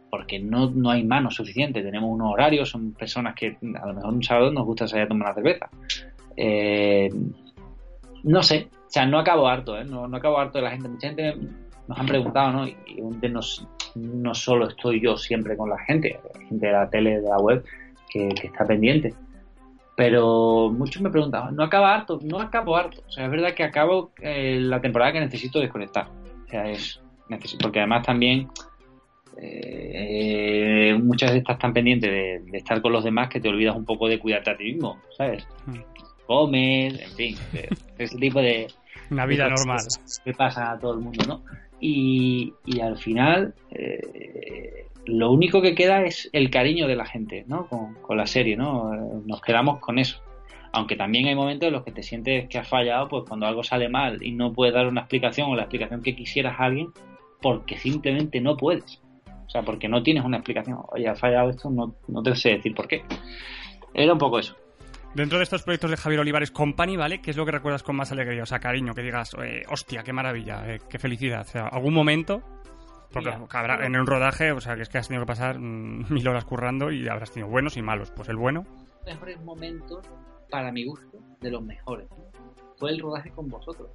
[0.09, 1.83] Porque no, no hay manos suficientes.
[1.83, 5.07] Tenemos unos horarios, son personas que a lo mejor un sábado nos gusta salir a
[5.07, 5.69] tomar una cerveza.
[6.37, 7.09] Eh,
[8.23, 9.83] no sé, o sea, no acabo harto, ¿eh?
[9.85, 10.87] no, no acabo harto de la gente.
[10.87, 11.35] Mucha gente
[11.87, 12.67] nos han preguntado, ¿no?
[12.67, 12.75] Y
[13.29, 13.41] no,
[13.95, 17.37] no solo estoy yo siempre con la gente, hay gente de la tele, de la
[17.37, 17.63] web,
[18.09, 19.13] que, está pendiente.
[19.95, 22.19] Pero muchos me preguntaban, ¿no acaba harto?
[22.23, 23.03] No acabo harto.
[23.07, 26.07] O sea, es verdad que acabo eh, la temporada que necesito desconectar.
[26.45, 26.99] O sea, es.
[27.61, 28.47] porque además también.
[29.35, 33.83] Eh, muchas veces estás tan pendiente de, estar con los demás que te olvidas un
[33.83, 35.47] poco de cuidarte a ti mismo, ¿sabes?
[35.65, 35.79] Hmm.
[36.27, 37.37] Comes, en fin,
[37.97, 38.67] ese tipo de.
[39.09, 39.79] Una vida normal.
[40.23, 41.43] Que pasa a todo el mundo, ¿no?
[41.85, 47.67] Y, al final, eh, lo único que queda es el cariño de la gente, ¿no?
[47.67, 48.89] Con, la serie, ¿no?
[49.25, 50.21] Nos quedamos con eso.
[50.71, 53.63] Aunque también hay momentos en los que te sientes que has fallado, pues cuando algo
[53.63, 56.87] sale mal y no puedes dar una explicación o la explicación que quisieras a alguien,
[57.41, 59.01] porque simplemente no puedes.
[59.45, 60.79] O sea, porque no tienes una explicación.
[60.87, 63.03] Oye, ha fallado esto, no, no te sé decir por qué.
[63.93, 64.55] Era un poco eso.
[65.15, 67.21] Dentro de estos proyectos de Javier Olivares Company, ¿vale?
[67.21, 68.43] ¿Qué es lo que recuerdas con más alegría?
[68.43, 69.35] O sea, cariño, que digas,
[69.69, 71.41] hostia, qué maravilla, eh, qué felicidad.
[71.41, 72.41] O sea, algún momento
[73.13, 76.27] porque en un rodaje, o sea, que es que has tenido que pasar mm, mil
[76.27, 78.11] horas currando y habrás tenido buenos y malos.
[78.11, 78.65] Pues el bueno.
[79.05, 80.05] Mejores momentos,
[80.49, 82.07] para mi gusto, de los mejores,
[82.77, 83.91] fue el rodaje con vosotros.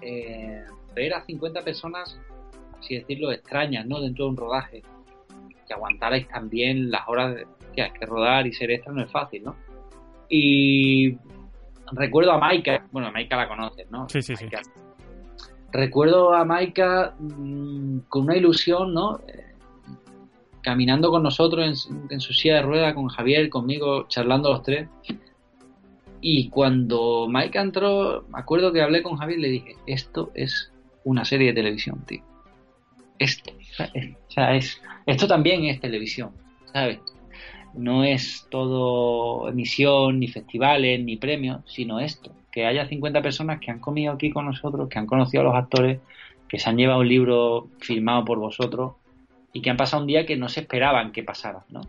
[0.00, 2.18] Eh, ver a 50 personas,
[2.78, 4.00] así decirlo, extrañas, ¿no?
[4.00, 4.82] Dentro de un rodaje.
[5.66, 9.44] Que aguantarais también las horas de, que, que rodar y ser extra no es fácil,
[9.44, 9.56] ¿no?
[10.36, 11.16] Y
[11.92, 14.08] recuerdo a Maika, bueno, a Maika la conoces, ¿no?
[14.08, 14.46] Sí, sí, sí
[15.74, 19.18] recuerdo a Maika mm, con una ilusión, ¿no?
[19.26, 19.54] Eh,
[20.62, 24.88] caminando con nosotros en, su silla de rueda, con Javier, conmigo, charlando los tres.
[26.20, 30.72] Y cuando Maika entró, me acuerdo que hablé con Javier y le dije, esto es
[31.02, 32.22] una serie de televisión, tío.
[33.18, 36.30] Esto, o sea, es, esto también es televisión,
[36.72, 36.98] ¿sabes?
[37.76, 43.72] No es todo emisión, ni festivales, ni premios, sino esto que haya 50 personas que
[43.72, 45.98] han comido aquí con nosotros, que han conocido a los actores,
[46.48, 48.92] que se han llevado un libro firmado por vosotros
[49.52, 51.80] y que han pasado un día que no se esperaban que pasara, ¿no?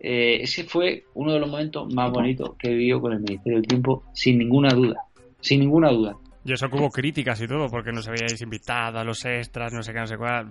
[0.00, 3.58] Eh, ese fue uno de los momentos más bonitos que he vivido con el Ministerio
[3.58, 5.04] del Tiempo, sin ninguna duda,
[5.40, 6.16] sin ninguna duda.
[6.44, 9.84] Y eso que hubo críticas y todo, porque nos habíais invitado a los extras, no
[9.84, 10.48] sé qué, no sé cuál.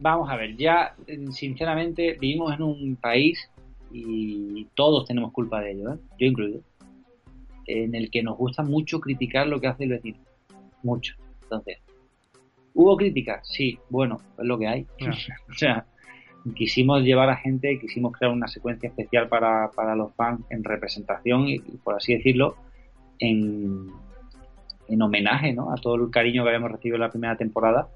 [0.00, 0.96] Vamos a ver, ya
[1.30, 3.48] sinceramente vivimos en un país
[3.90, 5.98] y todos tenemos culpa de ello, ¿eh?
[6.18, 6.60] yo incluido
[7.68, 10.18] en el que nos gusta mucho criticar lo que hace el vecino.
[10.82, 11.14] Mucho.
[11.42, 11.78] Entonces,
[12.74, 13.46] ¿hubo críticas?
[13.46, 14.86] Sí, bueno, es lo que hay.
[15.50, 15.86] o sea,
[16.54, 21.58] quisimos llevar a gente, quisimos crear una secuencia especial para, los fans en representación y,
[21.58, 22.56] por así decirlo,
[23.18, 23.88] en,
[24.88, 25.72] en homenaje ¿no?
[25.72, 27.88] a todo el cariño que habíamos recibido en la primera temporada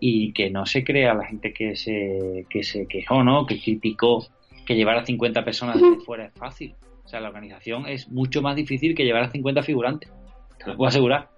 [0.00, 3.46] y que no se crea la gente que se, que se quejó, ¿no?
[3.46, 4.26] que criticó
[4.68, 6.74] que llevar a 50 personas desde fuera es fácil.
[7.02, 10.12] O sea, la organización es mucho más difícil que llevar a 50 figurantes,
[10.58, 11.30] te lo puedo asegurar.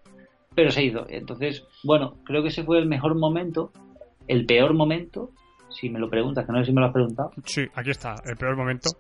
[0.53, 1.07] Pero se hizo.
[1.09, 3.71] Entonces, bueno, creo que ese fue el mejor momento.
[4.27, 5.31] El peor momento,
[5.69, 7.31] si me lo preguntas, que no sé si me lo has preguntado.
[7.45, 8.91] Sí, aquí está, el peor momento.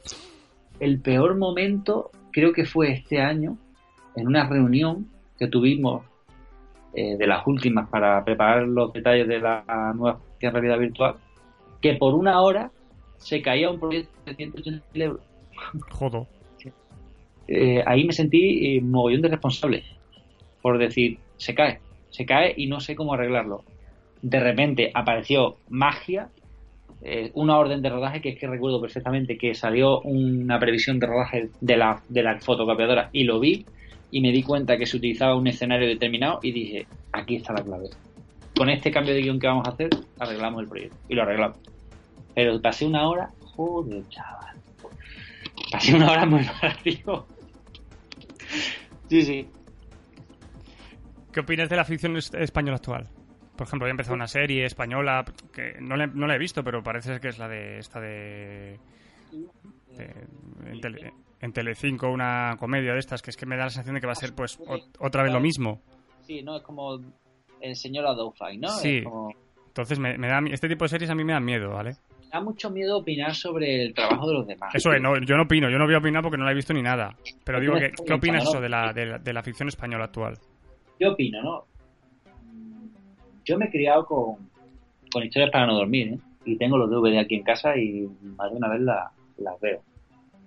[0.78, 3.58] El peor momento creo que fue este año,
[4.14, 5.08] en una reunión
[5.40, 6.04] que tuvimos
[6.94, 11.16] eh, de las últimas para preparar los detalles de la nueva realidad virtual,
[11.82, 12.70] que por una hora
[13.20, 15.22] se caía un proyecto de 180 euros.
[15.90, 16.26] Jodo.
[17.46, 19.84] Eh, ahí me sentí eh, mogollón de responsable.
[20.62, 21.80] Por decir, se cae,
[22.10, 23.64] se cae y no sé cómo arreglarlo.
[24.22, 26.28] De repente apareció magia,
[27.02, 31.06] eh, una orden de rodaje que es que recuerdo perfectamente que salió una previsión de
[31.06, 33.64] rodaje de la, de la fotocopiadora y lo vi
[34.10, 37.64] y me di cuenta que se utilizaba un escenario determinado y dije, aquí está la
[37.64, 37.88] clave.
[38.56, 40.96] Con este cambio de guion que vamos a hacer, arreglamos el proyecto.
[41.08, 41.58] Y lo arreglamos.
[42.34, 44.56] Pero pasé una hora, joder, chaval.
[45.70, 47.26] Pasé una hora muy mala, tío.
[49.08, 49.48] Sí, sí.
[51.32, 53.08] ¿Qué opinas de la ficción española actual?
[53.56, 57.28] Por ejemplo, he empezado una serie española que no, la he visto, pero parece que
[57.28, 58.80] es la de esta de,
[60.66, 63.94] en, tele, en, Telecinco, una comedia de estas, que es que me da la sensación
[63.94, 64.58] de que va a ser pues
[64.98, 65.82] otra vez lo mismo.
[66.22, 66.98] Sí, no es como
[67.60, 68.68] el señor Adolfay, ¿no?
[68.68, 69.02] Sí.
[69.66, 71.96] Entonces me, me da este tipo de series a mí me dan miedo, ¿vale?
[72.30, 74.74] Da mucho miedo opinar sobre el trabajo de los demás.
[74.74, 76.54] Eso es, no, yo no opino, yo no voy a opinar porque no la he
[76.54, 77.16] visto ni nada.
[77.44, 80.38] Pero digo, ¿qué, ¿qué opinas eso de la, de, la, ficción española actual?
[80.98, 81.64] Yo opino, ¿no?
[83.44, 84.36] Yo me he criado con,
[85.12, 86.18] con historias para no dormir, ¿eh?
[86.44, 89.82] Y tengo los DVD aquí en casa y más de una vez las veo.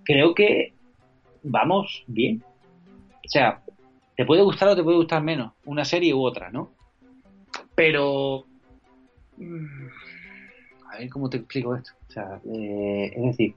[0.04, 0.74] Creo que
[1.44, 2.44] vamos bien.
[3.26, 3.62] O sea,
[4.16, 6.72] te puede gustar o te puede gustar menos, una serie u otra, ¿no?
[7.76, 8.46] Pero...
[9.38, 9.88] mm,
[10.94, 11.92] A ver cómo te explico esto.
[12.08, 13.56] O sea, eh, es decir,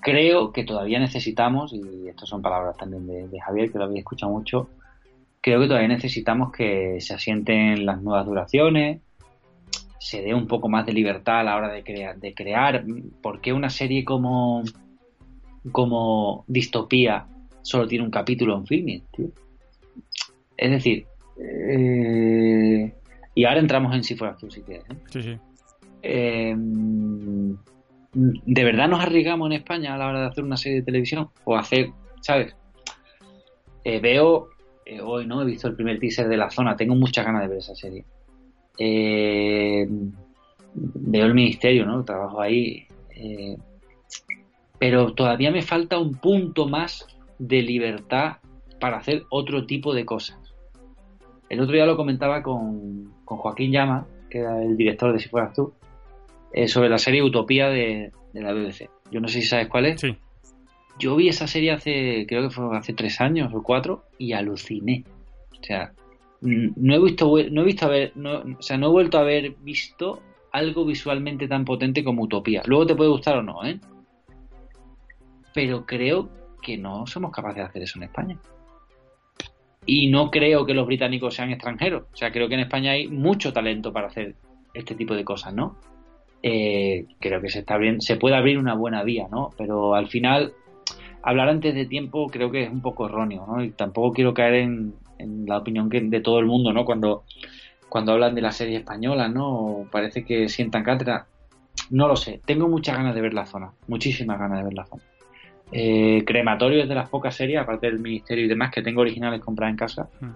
[0.00, 3.98] creo que todavía necesitamos, y estas son palabras también de, de Javier, que lo había
[3.98, 4.68] escuchado mucho,
[5.40, 9.00] creo que todavía necesitamos que se asienten las nuevas duraciones,
[9.98, 12.16] se dé un poco más de libertad a la hora de crear.
[12.18, 12.84] De crear.
[13.20, 14.62] ¿Por qué una serie como,
[15.72, 17.26] como Distopía
[17.62, 19.26] solo tiene un capítulo en filming, tío?
[20.56, 22.94] Es decir, eh,
[23.34, 24.84] y ahora entramos en Si fueras tú, si quieres.
[24.90, 24.96] ¿eh?
[25.10, 25.38] Sí, sí.
[26.02, 26.54] Eh,
[28.14, 31.28] ¿De verdad nos arriesgamos en España a la hora de hacer una serie de televisión?
[31.44, 32.54] O hacer, ¿sabes?
[33.84, 34.48] Eh, veo,
[34.84, 37.48] eh, hoy no he visto el primer teaser de la zona, tengo muchas ganas de
[37.48, 38.04] ver esa serie.
[38.78, 39.86] Eh,
[40.74, 42.04] veo el ministerio, ¿no?
[42.04, 42.86] Trabajo ahí.
[43.14, 43.56] eh,
[44.78, 47.06] pero todavía me falta un punto más
[47.38, 48.36] de libertad
[48.80, 50.38] para hacer otro tipo de cosas.
[51.48, 55.28] El otro día lo comentaba con, con Joaquín Llama, que era el director de Si
[55.28, 55.72] Fueras Tú,
[56.52, 58.90] eh, sobre la serie Utopía de, de la BBC.
[59.10, 60.00] Yo no sé si sabes cuál es.
[60.00, 60.16] Sí.
[60.98, 65.04] Yo vi esa serie hace, creo que fue hace tres años o cuatro, y aluciné.
[65.60, 65.92] O sea,
[66.40, 69.22] no he visto, no he visto a ver, no, o sea, no he vuelto a
[69.22, 72.62] haber visto algo visualmente tan potente como Utopía.
[72.66, 73.78] Luego te puede gustar o no, ¿eh?
[75.54, 76.28] Pero creo
[76.62, 78.38] que no somos capaces de hacer eso en España.
[79.86, 82.04] Y no creo que los británicos sean extranjeros.
[82.12, 84.34] O sea, creo que en España hay mucho talento para hacer
[84.74, 85.76] este tipo de cosas, ¿no?
[86.42, 89.50] Eh, creo que se está abriendo, se puede abrir una buena vía, ¿no?
[89.56, 90.52] Pero al final,
[91.22, 93.62] hablar antes de tiempo creo que es un poco erróneo, ¿no?
[93.62, 96.84] Y tampoco quiero caer en, en la opinión que, de todo el mundo, ¿no?
[96.84, 97.24] Cuando,
[97.88, 99.86] cuando hablan de la serie española, ¿no?
[99.90, 101.26] Parece que sientan cátedra.
[101.90, 102.40] No lo sé.
[102.44, 103.70] Tengo muchas ganas de ver la zona.
[103.86, 105.02] Muchísimas ganas de ver la zona.
[105.70, 109.40] Eh, Crematorio es de las pocas series, aparte del Ministerio y demás, que tengo originales
[109.40, 110.08] compradas en casa.
[110.20, 110.30] Mm.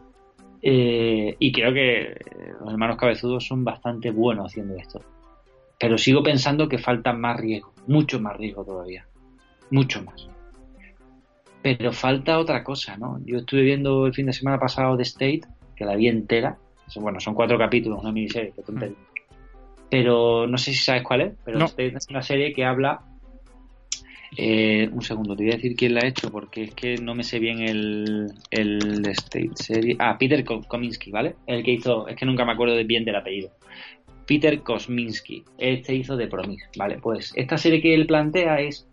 [0.62, 2.14] Eh, y creo que
[2.60, 5.00] los hermanos cabezudos son bastante buenos haciendo esto.
[5.82, 9.04] Pero sigo pensando que falta más riesgo, mucho más riesgo todavía.
[9.72, 10.28] Mucho más.
[11.60, 13.18] Pero falta otra cosa, ¿no?
[13.24, 15.40] Yo estuve viendo el fin de semana pasado The State,
[15.74, 16.56] que la vi entera.
[16.94, 18.96] Bueno, son cuatro capítulos, una miniserie, que tontería.
[19.90, 21.64] Pero no sé si sabes cuál es, pero No.
[21.66, 23.00] The State es una serie que habla
[24.36, 27.14] eh, un segundo, te voy a decir quién la ha hecho porque es que no
[27.14, 29.96] me sé bien el, el State serie.
[29.98, 31.34] Ah, Peter Ko- Kominsky, ¿vale?
[31.46, 33.50] El que hizo, es que nunca me acuerdo bien del apellido.
[34.26, 36.98] Peter Kosminski, este hizo de Promise, ¿vale?
[36.98, 38.86] Pues esta serie que él plantea es,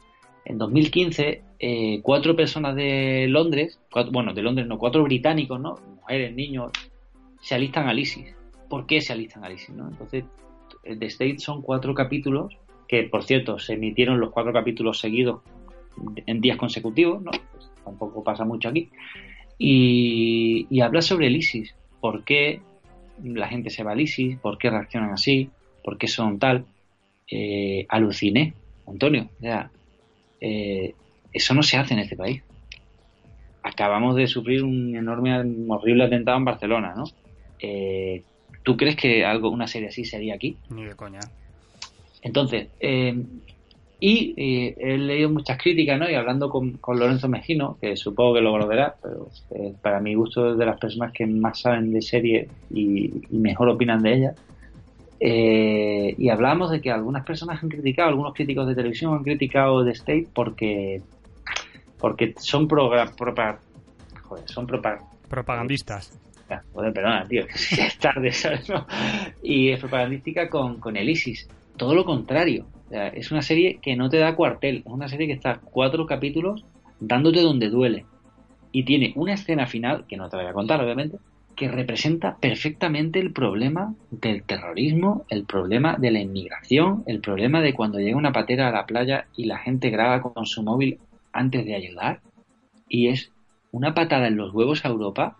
[0.45, 5.75] en 2015, eh, cuatro personas de Londres, cuatro- bueno, de Londres no, cuatro británicos, ¿no?
[5.95, 6.71] Mujeres, niños,
[7.41, 8.33] se alistan al ISIS.
[8.69, 9.87] ¿Por qué se alistan al ISIS, no?
[9.87, 10.23] Entonces,
[10.83, 15.41] The State son cuatro capítulos que por cierto se emitieron los cuatro capítulos seguidos
[16.25, 17.31] en días consecutivos, ¿no?
[17.51, 18.89] Pues tampoco pasa mucho aquí.
[19.57, 22.61] Y, y habla sobre el ISIS, por qué
[23.23, 25.49] la gente se va al ISIS, por qué reaccionan así,
[25.83, 26.65] por qué son tal.
[27.31, 28.53] Eh, aluciné,
[28.87, 29.69] Antonio, sea,
[30.41, 30.95] eh,
[31.31, 32.41] eso no se hace en este país.
[33.61, 37.03] Acabamos de sufrir un enorme, un horrible atentado en Barcelona, ¿no?
[37.59, 38.23] Eh,
[38.63, 40.57] ¿Tú crees que algo, una serie así sería aquí?
[40.69, 41.19] Ni de coña.
[42.21, 42.69] Entonces,
[43.99, 46.09] y eh, he leído muchas críticas, ¿no?
[46.09, 50.15] Y hablando con, con Lorenzo Mejino, que supongo que lo conocerá, pero eh, para mi
[50.15, 54.13] gusto es de las personas que más saben de serie y, y mejor opinan de
[54.13, 54.33] ella.
[55.19, 59.83] Eh, y hablábamos de que algunas personas han criticado, algunos críticos de televisión han criticado
[59.83, 61.01] The State porque
[61.99, 63.09] porque son joder,
[64.45, 66.17] son propa- Propagandistas.
[66.49, 68.69] Ah, Joder, perdona, tío, es tarde, ¿sabes?
[68.69, 68.87] no?
[69.43, 71.49] Y es propagandística con, con el ISIS.
[71.75, 72.65] Todo lo contrario.
[72.91, 74.77] Es una serie que no te da cuartel.
[74.77, 76.65] Es una serie que está cuatro capítulos
[76.99, 78.05] dándote donde duele.
[78.71, 81.17] Y tiene una escena final, que no te voy a contar, obviamente,
[81.55, 87.73] que representa perfectamente el problema del terrorismo, el problema de la inmigración, el problema de
[87.73, 90.99] cuando llega una patera a la playa y la gente graba con su móvil
[91.33, 92.21] antes de ayudar.
[92.87, 93.31] Y es
[93.71, 95.37] una patada en los huevos a Europa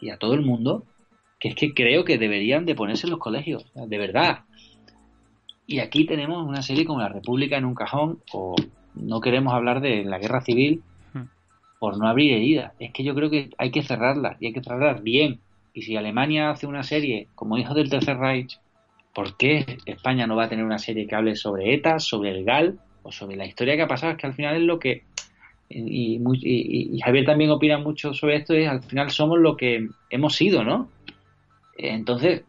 [0.00, 0.84] y a todo el mundo
[1.40, 4.40] que es que creo que deberían de ponerse en los colegios, de verdad.
[5.68, 8.56] Y aquí tenemos una serie como La República en un cajón o
[8.94, 11.24] no queremos hablar de la guerra civil Hmm.
[11.78, 12.72] por no abrir heridas.
[12.78, 15.40] Es que yo creo que hay que cerrarlas y hay que cerrarlas bien.
[15.74, 18.58] Y si Alemania hace una serie como Hijos del Tercer Reich,
[19.14, 22.44] ¿por qué España no va a tener una serie que hable sobre ETA, sobre el
[22.44, 24.12] GAL o sobre la historia que ha pasado?
[24.12, 25.02] Es que al final es lo que
[25.70, 26.18] y-
[26.96, 30.64] y Javier también opina mucho sobre esto, es al final somos lo que hemos sido,
[30.64, 30.88] ¿no?
[31.76, 32.42] Entonces,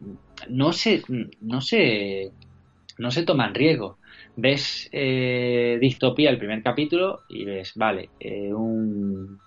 [0.48, 1.02] no se,
[1.42, 2.30] no se,
[3.00, 3.96] no se toman riesgos.
[4.36, 9.38] Ves eh, Distopía el primer capítulo y ves, vale, eh, un,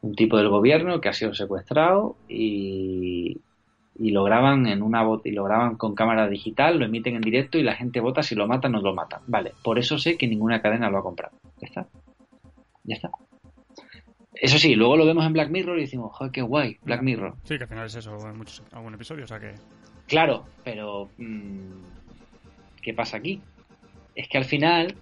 [0.00, 3.40] un tipo del gobierno que ha sido secuestrado y,
[3.98, 7.58] y lo graban en una y lo graban con cámara digital, lo emiten en directo
[7.58, 9.22] y la gente vota si lo matan o no lo matan.
[9.26, 11.36] Vale, por eso sé que ninguna cadena lo ha comprado.
[11.60, 11.86] Ya está.
[12.84, 13.10] Ya está.
[14.34, 17.34] Eso sí, luego lo vemos en Black Mirror y decimos, joder, qué guay, Black Mirror.
[17.44, 19.54] Sí, que al final es eso en muchos algún episodio, o sea que.
[20.06, 22.03] Claro, pero mm,
[22.84, 23.40] ¿qué pasa aquí?
[24.14, 24.94] Es que al final,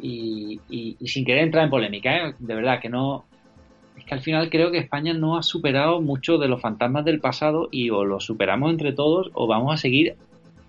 [0.00, 2.34] y, y, sin querer entrar en polémica, ¿eh?
[2.38, 3.24] de verdad que no,
[3.96, 7.20] es que al final creo que España no ha superado mucho de los fantasmas del
[7.20, 10.16] pasado y o los superamos entre todos o vamos a seguir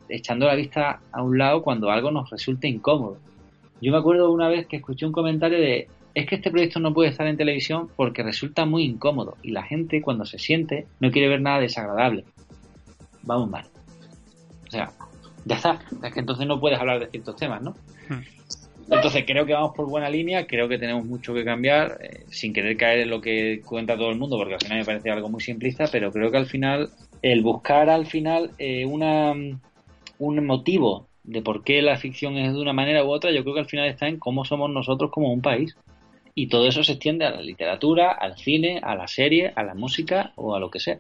[0.10, 3.18] echando la vista a un lado cuando algo nos resulte incómodo.
[3.82, 6.96] Yo me acuerdo una vez que escuché un comentario de es que este proyecto no
[6.96, 11.12] puede estar en televisión porque resulta muy incómodo y la gente cuando se siente no
[11.12, 12.26] quiere ver nada desagradable.
[13.22, 13.66] Vamos mal.
[14.68, 14.92] O sea,
[15.48, 15.80] ya está.
[16.04, 17.72] Es que entonces no puedes hablar de ciertos temas, ¿no?
[18.10, 18.22] Hmm.
[18.90, 22.54] Entonces creo que vamos por buena línea, creo que tenemos mucho que cambiar, eh, sin
[22.54, 25.28] querer caer en lo que cuenta todo el mundo, porque al final me parece algo
[25.28, 26.90] muy simplista, pero creo que al final,
[27.22, 29.34] el buscar al final eh, una,
[30.20, 33.56] un motivo de por qué la ficción es de una manera u otra, yo creo
[33.56, 35.76] que al final está en cómo somos nosotros como un país.
[36.38, 39.74] Y todo eso se extiende a la literatura, al cine, a la serie, a la
[39.74, 41.00] música o a lo que sea.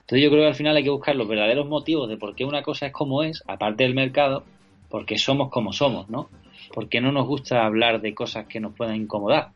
[0.00, 2.44] Entonces yo creo que al final hay que buscar los verdaderos motivos de por qué
[2.44, 4.44] una cosa es como es, aparte del mercado,
[4.90, 6.28] porque somos como somos, ¿no?
[6.72, 9.50] porque no nos gusta hablar de cosas que nos puedan incomodar.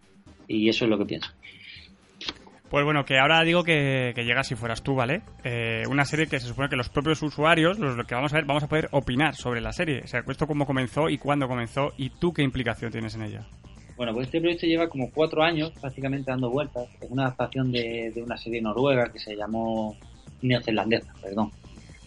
[0.46, 1.30] Y eso es lo que pienso.
[2.70, 5.22] Pues bueno, que ahora digo que, que llega si fueras tú, ¿vale?
[5.44, 8.44] Eh, una serie que se supone que los propios usuarios, los que vamos a ver,
[8.44, 10.02] vamos a poder opinar sobre la serie.
[10.04, 13.46] O sea, esto cómo comenzó y cuándo comenzó y tú qué implicación tienes en ella.
[13.96, 16.88] Bueno, pues este proyecto lleva como cuatro años prácticamente dando vueltas.
[17.00, 19.96] Es una adaptación de, una serie noruega que se llamó
[20.42, 21.50] neozelandesa, perdón.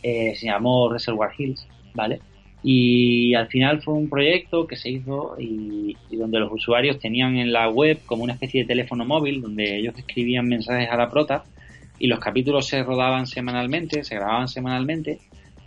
[0.03, 2.21] Eh, se llamó Reservoir Hills, ¿vale?
[2.61, 7.51] Y al final fue un proyecto que se hizo y, donde los usuarios tenían en
[7.51, 11.45] la web como una especie de teléfono móvil donde ellos escribían mensajes a la prota
[11.97, 15.19] y los capítulos se rodaban semanalmente, se grababan semanalmente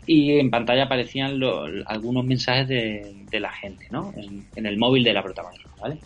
[0.06, 1.40] y en pantalla aparecían
[1.86, 4.12] algunos mensajes de, la gente, ¿no?
[4.16, 5.98] En, en, el móvil de la protagonista, ¿vale?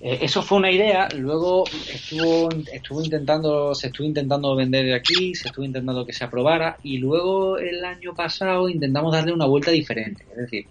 [0.00, 5.48] Eh, eso fue una idea, luego estuvo, estuvo intentando, se estuvo intentando vender aquí, se
[5.48, 10.24] estuvo intentando que se aprobara y luego el año pasado intentamos darle una vuelta diferente.
[10.30, 10.66] Es decir,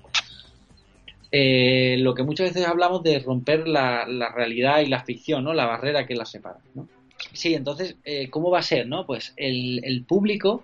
[1.32, 4.06] eh, lo que muchas veces hablamos de romper la,
[4.36, 5.54] realidad y la ficción, ¿no?
[5.54, 6.88] La barrera que la separa, ¿no?
[7.32, 9.06] Sí, entonces, eh, ¿cómo va a ser, no?
[9.06, 10.64] Pues el público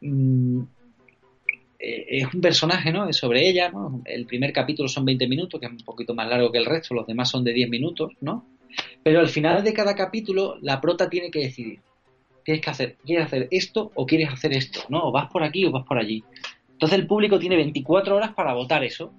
[0.00, 0.60] mm,
[1.78, 3.08] eh, es un personaje, ¿no?
[3.08, 4.02] Es sobre ella, ¿no?
[4.04, 6.94] El primer capítulo son 20 minutos, que es un poquito más largo que el resto,
[6.94, 8.44] los demás son de 10 minutos, ¿no?
[9.02, 11.80] Pero al final de cada capítulo, la prota tiene que decidir.
[12.44, 14.80] Tienes que hacer, ¿quieres hacer esto o quieres hacer esto?
[14.88, 15.08] ¿No?
[15.08, 16.22] O vas por aquí o vas por allí.
[16.72, 19.12] Entonces el público tiene 24 horas para votar eso.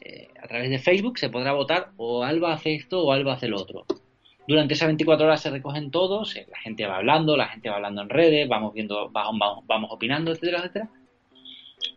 [0.00, 3.48] Eh, a través de Facebook se podrá votar o Alba hace esto o Alba hace
[3.48, 3.84] lo otro.
[4.46, 7.76] Durante esas 24 horas se recogen todos, eh, la gente va hablando, la gente va
[7.76, 10.88] hablando en redes, vamos viendo, vamos, vamos, vamos opinando, etcétera, etcétera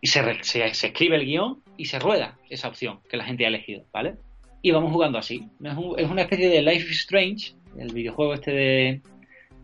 [0.00, 3.48] y se, se, escribe el guion y se rueda esa opción que la gente ha
[3.48, 4.16] elegido, ¿vale?
[4.62, 5.48] Y vamos jugando así.
[5.96, 9.00] Es, una especie de Life is Strange, el videojuego este de,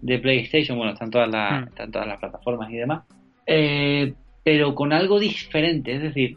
[0.01, 1.91] de PlayStation, bueno, están todas, las, hmm.
[1.91, 3.05] todas las plataformas y demás,
[3.47, 4.15] eh,
[4.45, 6.37] pero con algo diferente, es decir,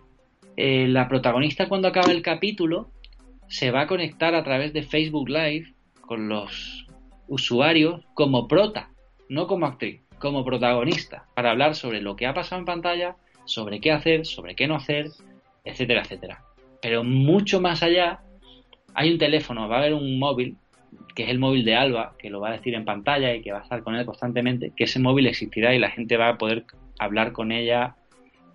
[0.58, 2.90] eh, la protagonista cuando acaba el capítulo
[3.48, 5.74] se va a conectar a través de Facebook Live
[6.06, 6.88] con los
[7.28, 8.89] usuarios como prota,
[9.30, 13.15] no como actriz, como protagonista, para hablar sobre lo que ha pasado en pantalla,
[13.46, 15.08] sobre qué hacer, sobre qué no hacer,
[15.63, 16.44] etcétera, etcétera.
[16.82, 18.22] Pero mucho más allá,
[18.94, 20.56] hay un teléfono, va a haber un móvil,
[21.15, 23.52] que es el móvil de Alba, que lo va a decir en pantalla y que
[23.52, 26.38] va a estar con él constantemente, que ese móvil existirá y la gente va a
[26.38, 26.65] poder
[27.00, 27.96] hablar con ella,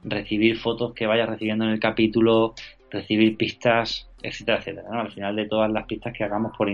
[0.05, 2.55] recibir fotos que vaya recibiendo en el capítulo,
[2.91, 6.69] recibir pistas, etcétera, etcétera, Al final de todas las pistas que hagamos por,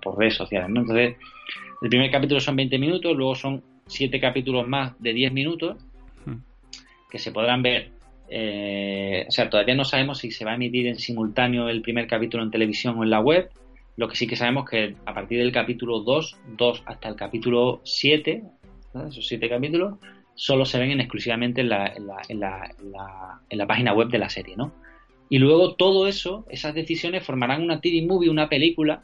[0.00, 0.80] por, redes sociales, ¿no?
[0.80, 1.16] Entonces,
[1.82, 5.76] el primer capítulo son 20 minutos, luego son 7 capítulos más de 10 minutos,
[7.10, 7.90] que se podrán ver.
[8.28, 12.08] Eh, o sea, todavía no sabemos si se va a emitir en simultáneo el primer
[12.08, 13.50] capítulo en televisión o en la web.
[13.96, 17.80] Lo que sí que sabemos que a partir del capítulo 2, 2 hasta el capítulo
[17.84, 18.42] 7,
[19.08, 19.94] esos 7 capítulos,
[20.34, 24.18] solo se ven exclusivamente en la, en, la, en, la, en, la, página web de
[24.18, 24.72] la serie, ¿no?
[25.28, 29.02] Y luego todo eso, esas decisiones formarán una TV movie, una película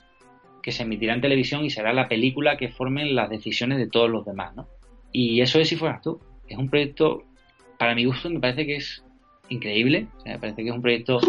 [0.62, 4.08] que se emitirá en televisión y será la película que formen las decisiones de todos
[4.08, 4.68] los demás, ¿no?
[5.10, 6.20] Y eso es si fueras tú.
[6.48, 7.24] Es un proyecto
[7.82, 9.04] para mi gusto me parece que es
[9.48, 10.06] increíble.
[10.24, 11.20] me parece que es un proyecto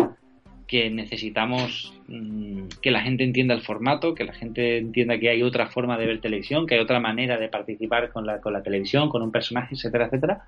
[0.68, 5.42] que necesitamos mm, que la gente entienda el formato, que la gente entienda que hay
[5.42, 8.62] otra forma de ver televisión, que hay otra manera de participar con la, con la
[8.62, 10.44] televisión, con un personaje, etcétera, etcétera.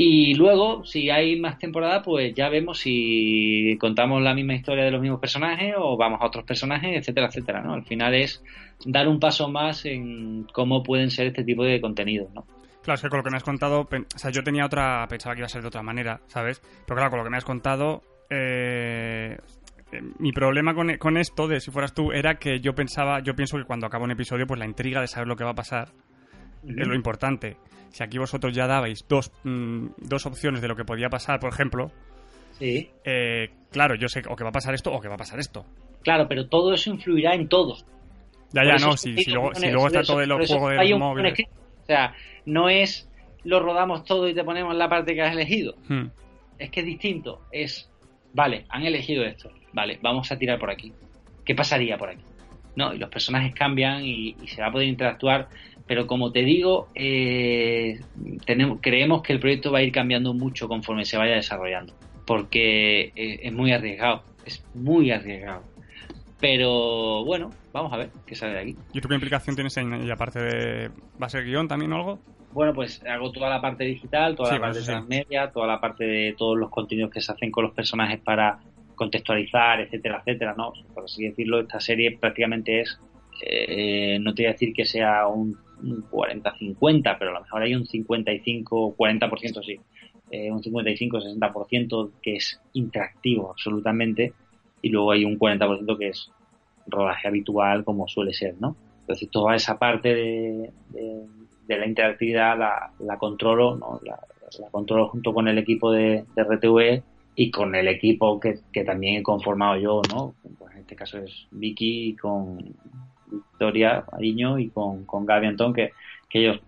[0.00, 4.92] Y luego, si hay más temporada, pues ya vemos si contamos la misma historia de
[4.92, 7.74] los mismos personajes o vamos a otros personajes, etcétera, etcétera, ¿no?
[7.74, 8.40] Al final es
[8.86, 12.46] dar un paso más en cómo pueden ser este tipo de contenidos, ¿no?
[12.84, 15.34] Claro, es que con lo que me has contado, o sea, yo tenía otra, pensaba
[15.34, 16.62] que iba a ser de otra manera, ¿sabes?
[16.86, 19.36] Pero claro, con lo que me has contado, eh,
[19.90, 23.34] eh, mi problema con, con, esto, de si fueras tú, era que yo pensaba, yo
[23.34, 25.56] pienso que cuando acaba un episodio, pues la intriga de saber lo que va a
[25.56, 25.88] pasar
[26.62, 27.56] es lo importante.
[27.90, 31.52] Si aquí vosotros ya dabais dos, mm, dos opciones de lo que podía pasar, por
[31.52, 31.90] ejemplo,
[32.58, 32.90] sí.
[33.04, 35.38] Eh, claro, yo sé o que va a pasar esto o que va a pasar
[35.38, 35.64] esto.
[36.02, 37.76] Claro, pero todo eso influirá en todo.
[38.52, 41.38] Ya, ya, no, si, si, luego, si luego está todo el juego de los móviles.
[41.82, 42.14] O sea,
[42.46, 43.08] no es
[43.44, 45.74] lo rodamos todo y te ponemos la parte que has elegido.
[45.88, 46.06] Hmm.
[46.58, 47.42] Es que es distinto.
[47.52, 47.90] Es,
[48.32, 49.50] vale, han elegido esto.
[49.72, 50.92] Vale, vamos a tirar por aquí.
[51.44, 52.24] ¿Qué pasaría por aquí?
[52.76, 52.92] ¿No?
[52.92, 55.48] Y los personajes cambian y, y se va a poder interactuar
[55.88, 57.98] pero como te digo, eh,
[58.44, 61.94] tenemos, creemos que el proyecto va a ir cambiando mucho conforme se vaya desarrollando,
[62.26, 65.62] porque eh, es muy arriesgado, es muy arriesgado.
[66.40, 68.76] Pero bueno, vamos a ver qué sale de aquí.
[68.92, 70.12] ¿Y tú qué implicación tienes en ella?
[70.12, 70.88] Aparte de.
[71.20, 72.18] ¿Va a ser guion también o algo?
[72.52, 76.04] Bueno, pues hago toda la parte digital, toda la parte de transmedia, toda la parte
[76.04, 78.58] de todos los contenidos que se hacen con los personajes para
[78.94, 80.72] contextualizar, etcétera, etcétera, ¿no?
[80.94, 83.00] Por así decirlo, esta serie prácticamente es.
[83.42, 87.62] Eh, no te voy a decir que sea un un 40-50, pero a lo mejor
[87.62, 89.78] hay un 55-40%, sí,
[90.30, 94.32] eh, un 55-60% que es interactivo absolutamente
[94.82, 96.30] y luego hay un 40% que es
[96.86, 98.76] rodaje habitual como suele ser, ¿no?
[99.00, 100.70] Entonces toda esa parte de,
[101.68, 104.00] la interactividad la, controlo, ¿no?
[104.04, 104.18] La,
[104.70, 107.02] controlo junto con el equipo de, de RTV
[107.34, 110.34] y con el equipo que, que, también he conformado yo, ¿no?
[110.58, 112.74] Pues en este caso es Vicky con,
[113.30, 115.92] Victoria Mariño y con, con Gaby Antón, que,
[116.28, 116.60] que ellos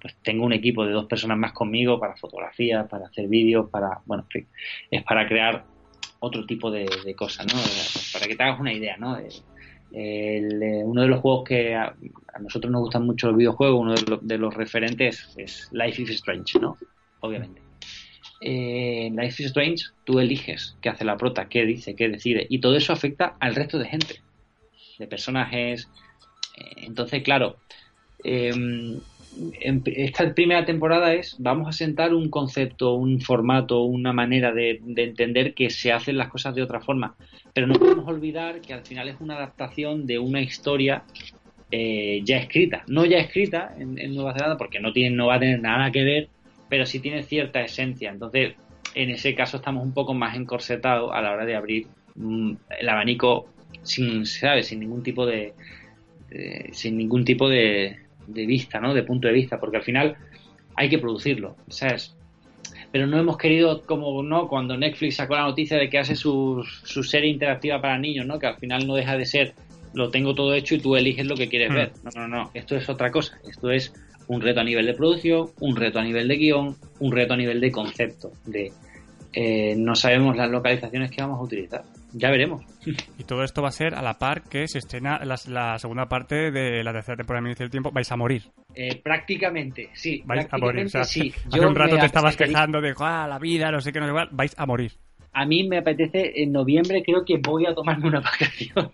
[0.00, 4.00] pues tengo un equipo de dos personas más conmigo para fotografía, para hacer vídeos, para,
[4.06, 4.26] bueno,
[4.90, 5.64] es para crear
[6.20, 6.86] otro tipo de,
[7.16, 7.60] cosas, ¿no?
[8.12, 9.16] Para que te hagas una idea, ¿no?
[9.92, 11.94] El, uno de los juegos que a,
[12.40, 16.76] nosotros nos gustan mucho los videojuegos, uno de, los referentes es Life is Strange, ¿no?
[17.20, 17.62] Obviamente.
[18.42, 22.60] Eh, Life is Strange, tú eliges qué hace la prota, qué dice, qué decide, y
[22.60, 24.25] todo eso afecta al resto de gente
[24.98, 25.88] de personajes.
[26.56, 27.56] Eh, entonces, claro,
[28.24, 28.98] em,
[29.54, 35.54] esta primera temporada es, vamos a sentar un concepto, un formato, una manera de, entender
[35.54, 37.14] que se hacen las cosas de otra forma.
[37.52, 41.04] Pero no podemos olvidar que al final es una adaptación de una historia
[41.70, 42.84] eh, ya escrita.
[42.86, 46.04] No ya escrita en, Nueva Zelanda, porque no, tiene, no va a tener nada que
[46.04, 46.28] ver,
[46.68, 48.10] pero sí tiene cierta esencia.
[48.10, 48.54] Entonces,
[48.94, 52.88] en ese caso estamos un poco más encorsetados a la hora de abrir mm, el
[52.88, 53.48] abanico
[53.82, 54.68] sin, ¿sabes?
[54.68, 55.54] Sin ningún tipo de,
[56.72, 57.96] sin ningún tipo de,
[58.26, 58.94] de, vista, ¿no?
[58.94, 60.16] De punto de vista, porque al final
[60.74, 62.14] hay que producirlo, ¿sabes?
[62.92, 66.64] Pero no hemos querido, como no, cuando Netflix sacó la noticia de que hace su,
[66.84, 68.38] su serie interactiva para niños, ¿no?
[68.38, 69.54] Que al final no deja de ser,
[69.94, 71.74] lo tengo todo hecho y tú eliges lo que quieres hmm.
[71.74, 71.92] ver.
[72.04, 73.92] No, no, no, esto es otra cosa, esto es
[74.28, 77.36] un reto a nivel de producción, un reto a nivel de guion, un reto a
[77.36, 78.72] nivel de concepto, de
[79.32, 81.84] eh, no sabemos las localizaciones que vamos a utilizar
[82.18, 82.64] ya veremos.
[83.18, 86.50] Y todo esto va a ser a la par que se estrena la, segunda parte
[86.50, 87.90] de la tercera temporada de Inicio del Tiempo.
[87.92, 88.42] ¿Vais a morir?
[88.74, 90.22] Eh, prácticamente, sí.
[90.24, 90.88] Vais a morir.
[91.04, 91.32] sí.
[91.52, 94.12] hace un rato te estabas quejando de ah, la vida, no sé qué, no sé
[94.12, 94.28] cuál.
[94.32, 94.92] Vais a morir.
[95.34, 98.90] A mí me apetece, en noviembre creo que voy a tomarme una vacación.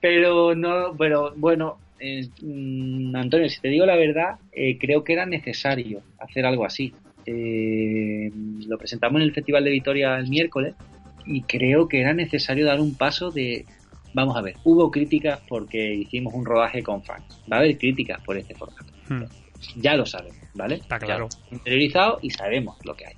[0.00, 5.12] pero no, pero bueno, eh, mm, Antonio, si te digo la verdad, eh, creo que
[5.12, 6.94] era necesario hacer algo así.
[7.26, 10.74] lo presentamos en el Festival de Vitoria el miércoles
[11.26, 13.66] y creo que era necesario dar un paso de,
[14.14, 18.20] vamos a ver, hubo críticas porque hicimos un rodaje con fans, va a haber críticas
[18.22, 18.92] por este formato.
[19.08, 19.24] Hmm.
[19.76, 20.76] Ya lo sabemos, ¿vale?
[20.76, 21.28] Está claro.
[21.50, 23.14] interiorizado y sabemos lo que hay.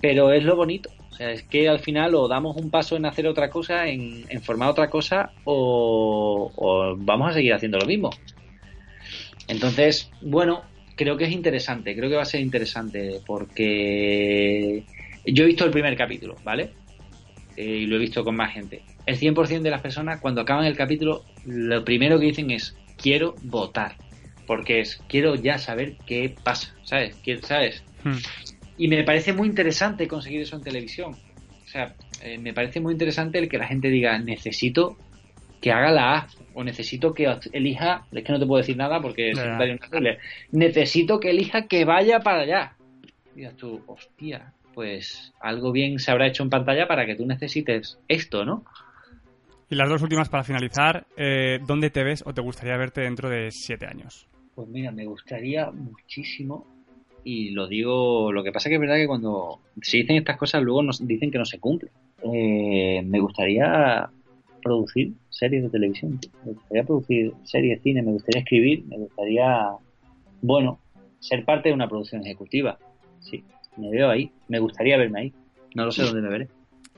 [0.00, 3.06] Pero es lo bonito, o sea, es que al final o damos un paso en
[3.06, 8.10] hacer otra cosa, en, formar otra cosa, o, o vamos a seguir haciendo lo mismo.
[9.48, 10.62] Entonces, bueno,
[10.94, 14.84] creo que es interesante, creo que va a ser interesante porque
[15.24, 16.70] yo he visto el primer capítulo, ¿vale?
[17.58, 18.82] Eh, y lo he visto con más gente.
[19.04, 23.34] El 100% de las personas cuando acaban el capítulo lo primero que dicen es quiero
[23.42, 23.96] votar,
[24.46, 27.16] porque es quiero ya saber qué pasa, ¿sabes?
[27.42, 27.82] ¿Sabes?
[28.04, 28.18] Hmm.
[28.76, 31.16] Y me parece muy interesante conseguir eso en televisión.
[31.64, 34.96] O sea, eh, me parece muy interesante el que la gente diga necesito
[35.60, 39.02] que haga la A o necesito que elija, es que no te puedo decir nada
[39.02, 39.38] porque es
[40.52, 42.76] necesito que elija que vaya para allá.
[43.34, 47.98] Digas tú, hostia, pues algo bien se habrá hecho en pantalla para que tú necesites
[48.06, 48.62] esto, ¿no?
[49.68, 53.28] Y las dos últimas para finalizar, eh, ¿dónde te ves o te gustaría verte dentro
[53.28, 54.28] de siete años?
[54.54, 56.64] Pues mira, me gustaría muchísimo
[57.24, 60.62] y lo digo, lo que pasa que es verdad que cuando se dicen estas cosas
[60.62, 61.90] luego nos dicen que no se cumple.
[62.32, 64.08] Eh, me gustaría
[64.62, 69.72] producir series de televisión, me gustaría producir series de cine, me gustaría escribir, me gustaría,
[70.40, 70.78] bueno,
[71.18, 72.78] ser parte de una producción ejecutiva.
[73.18, 73.42] Sí,
[73.76, 75.32] me veo ahí, me gustaría verme ahí.
[75.74, 76.48] No lo sé dónde me veré.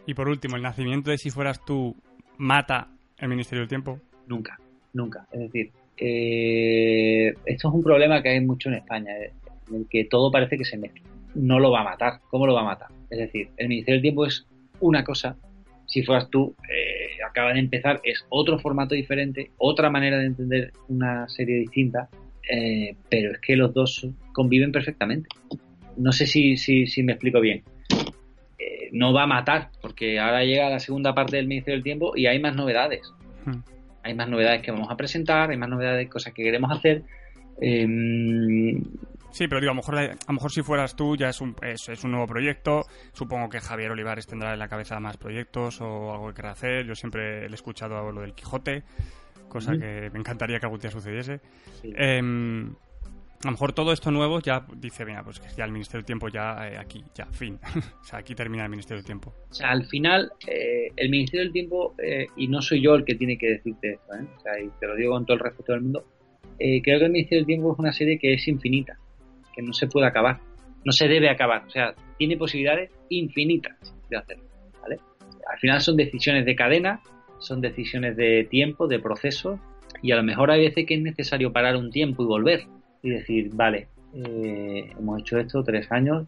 [0.06, 1.96] Y por último, el nacimiento de si fueras tú
[2.38, 4.00] mata el Ministerio del Tiempo.
[4.26, 4.58] Nunca,
[4.92, 5.26] nunca.
[5.32, 9.32] Es decir, eh, esto es un problema que hay mucho en España, eh,
[9.68, 11.02] en el que todo parece que se mezcla.
[11.34, 12.20] No lo va a matar.
[12.30, 12.88] ¿Cómo lo va a matar?
[13.10, 14.46] Es decir, el Ministerio del Tiempo es
[14.80, 15.36] una cosa.
[15.86, 20.72] Si fueras tú, eh, acaba de empezar, es otro formato diferente, otra manera de entender
[20.88, 22.08] una serie distinta,
[22.50, 25.28] eh, pero es que los dos conviven perfectamente.
[26.00, 27.62] No sé si, si, si me explico bien.
[28.58, 32.12] Eh, no va a matar, porque ahora llega la segunda parte del Ministerio del Tiempo
[32.16, 33.12] y hay más novedades.
[33.44, 33.60] Hmm.
[34.02, 37.02] Hay más novedades que vamos a presentar, hay más novedades, cosas que queremos hacer.
[37.60, 38.82] Em,
[39.32, 41.54] Sí, pero digo, a lo mejor, a lo mejor si fueras tú ya es un,
[41.62, 42.82] es, es un nuevo proyecto.
[43.12, 46.86] Supongo que Javier Olivares tendrá en la cabeza más proyectos o algo que quiera hacer.
[46.86, 48.82] Yo siempre le he escuchado lo del Quijote,
[49.48, 51.40] cosa que me encantaría que algún día sucediese.
[51.80, 51.92] sí.
[51.96, 52.74] Em,
[53.42, 56.28] a lo mejor todo esto nuevo ya dice, mira, pues ya el Ministerio del Tiempo
[56.28, 57.58] ya eh, aquí, ya, fin.
[58.00, 59.32] o sea, aquí termina el Ministerio del Tiempo.
[59.50, 63.04] O sea, al final, eh, el Ministerio del Tiempo, eh, y no soy yo el
[63.04, 64.26] que tiene que decirte esto, ¿eh?
[64.36, 66.04] o sea, y te lo digo con todo el respeto del mundo,
[66.58, 68.98] eh, creo que el Ministerio del Tiempo es una serie que es infinita,
[69.54, 70.40] que no se puede acabar,
[70.84, 74.44] no se debe acabar, o sea, tiene posibilidades infinitas de hacerlo,
[74.82, 74.98] ¿vale?
[75.50, 77.00] Al final son decisiones de cadena,
[77.38, 79.58] son decisiones de tiempo, de proceso,
[80.02, 82.66] y a lo mejor hay veces que es necesario parar un tiempo y volver
[83.02, 86.26] y decir, vale, eh, hemos hecho esto tres años,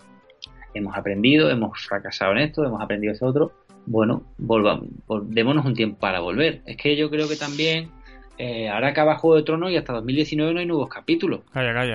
[0.74, 3.52] hemos aprendido, hemos fracasado en esto, hemos aprendido esto otro,
[3.86, 6.62] bueno, volvamos, vol- démonos un tiempo para volver.
[6.66, 7.90] Es que yo creo que también
[8.38, 11.40] eh, ahora acaba Juego de Tronos y hasta 2019 no hay nuevos capítulos.
[11.52, 11.94] Calla, calla.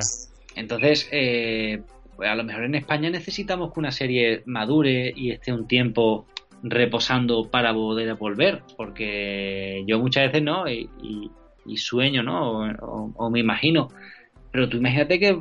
[0.55, 1.82] Entonces, eh,
[2.15, 6.25] pues a lo mejor en España necesitamos que una serie madure y esté un tiempo
[6.63, 11.32] reposando para poder volver, porque yo muchas veces no, y, y-
[11.65, 12.51] y sueño, ¿no?
[12.51, 13.89] O, o- o me imagino.
[14.51, 15.39] Pero tú imagínate que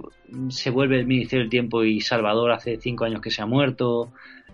[0.48, 4.12] se vuelve el Ministerio del Tiempo y Salvador hace cinco años que se ha muerto,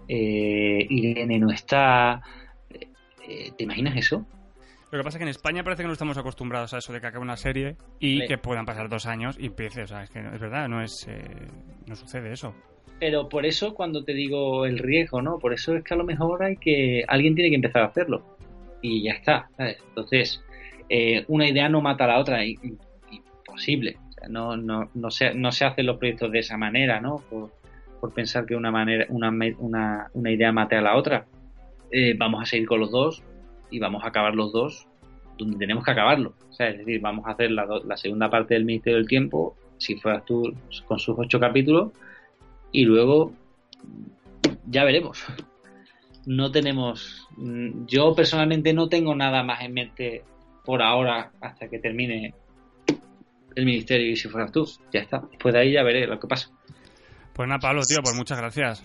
[0.08, 2.20] eh, Irene no está.
[3.28, 4.26] eh, ¿Te imaginas eso?
[4.90, 7.00] Lo que pasa es que en España parece que no estamos acostumbrados a eso de
[7.00, 8.26] que acabe una serie y Sí.
[8.28, 9.84] que puedan pasar dos años y empiece.
[9.84, 11.24] O sea, es que es verdad, no es eh,
[11.86, 12.54] no sucede eso.
[13.00, 15.38] Pero por eso cuando te digo el riesgo, ¿no?
[15.38, 18.22] Por eso es que a lo mejor hay que alguien tiene que empezar a hacerlo
[18.82, 19.48] y ya está.
[19.56, 19.78] ¿sabes?
[19.88, 20.44] Entonces
[20.90, 23.96] eh, una idea no mata a la otra, imposible.
[24.28, 27.16] No, no, no se no se hacen los proyectos de esa manera, ¿no?
[27.30, 27.50] Por,
[28.00, 31.26] por pensar que una manera una, una, una idea mate a la otra.
[31.90, 33.22] Eh, vamos a seguir con los dos
[33.70, 34.86] y vamos a acabar los dos
[35.38, 36.34] donde tenemos que acabarlo.
[36.50, 39.56] O sea, es decir, vamos a hacer la, la segunda parte del Ministerio del Tiempo,
[39.78, 40.54] si fueras tú
[40.86, 41.92] con sus ocho capítulos,
[42.70, 43.32] y luego
[44.66, 45.24] ya veremos.
[46.24, 50.24] No tenemos, mm, yo personalmente no tengo nada más en mente
[50.64, 52.34] por ahora hasta que termine
[53.56, 55.22] el ministerio y si fueras tú, ya está.
[55.30, 56.48] Después de ahí ya veré lo que pasa.
[57.32, 58.82] Pues nada, Pablo, tío, pues muchas gracias.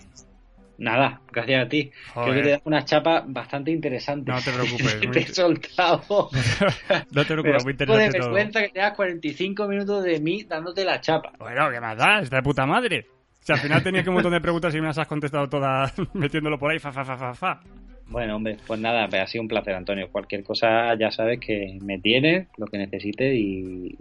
[0.78, 1.90] Nada, gracias a ti.
[2.14, 2.50] Creo que te Joder.
[2.52, 4.30] da una chapa bastante interesante.
[4.30, 6.30] No te preocupes, te he soltado.
[7.10, 8.28] no te preocupes, muy de interesante todo.
[8.32, 11.32] vergüenza que te das 45 minutos de mí dándote la chapa.
[11.38, 12.20] Bueno, ¿qué más da?
[12.20, 13.06] Está de puta madre.
[13.40, 15.48] O sea, al final tenía que un montón de preguntas y me las has contestado
[15.48, 17.60] todas metiéndolo por ahí, fa, fa, fa, fa, fa.
[18.06, 20.08] Bueno, hombre, pues nada, pues ha sido un placer, Antonio.
[20.12, 23.98] Cualquier cosa ya sabes que me tienes, lo que necesites y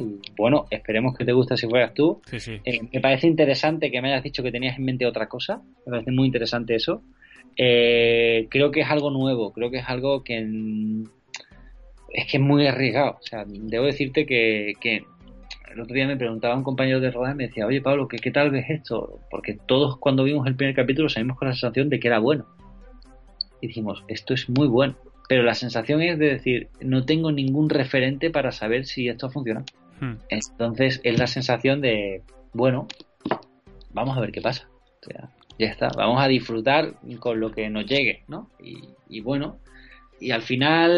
[0.00, 2.20] Y bueno, esperemos que te guste si fueras tú.
[2.26, 2.60] Sí, sí.
[2.64, 5.62] Eh, me parece interesante que me hayas dicho que tenías en mente otra cosa.
[5.86, 7.02] Me parece muy interesante eso.
[7.56, 10.38] Eh, creo que es algo nuevo, creo que es algo que
[12.10, 13.18] es que es muy arriesgado.
[13.20, 15.04] O sea, debo decirte que, que
[15.72, 18.18] el otro día me preguntaba un compañero de rodaje y me decía, oye Pablo, ¿qué,
[18.18, 19.20] ¿qué tal ves esto?
[19.30, 22.46] Porque todos cuando vimos el primer capítulo salimos con la sensación de que era bueno.
[23.60, 24.94] Y dijimos, esto es muy bueno.
[25.28, 29.64] Pero la sensación es de decir, no tengo ningún referente para saber si esto funciona.
[30.00, 30.14] Hmm.
[30.30, 32.22] Entonces es la sensación de,
[32.52, 32.88] bueno,
[33.92, 34.68] vamos a ver qué pasa.
[35.02, 38.48] O sea, ya está, vamos a disfrutar con lo que nos llegue, ¿no?
[38.62, 39.58] Y, y bueno,
[40.20, 40.90] y al final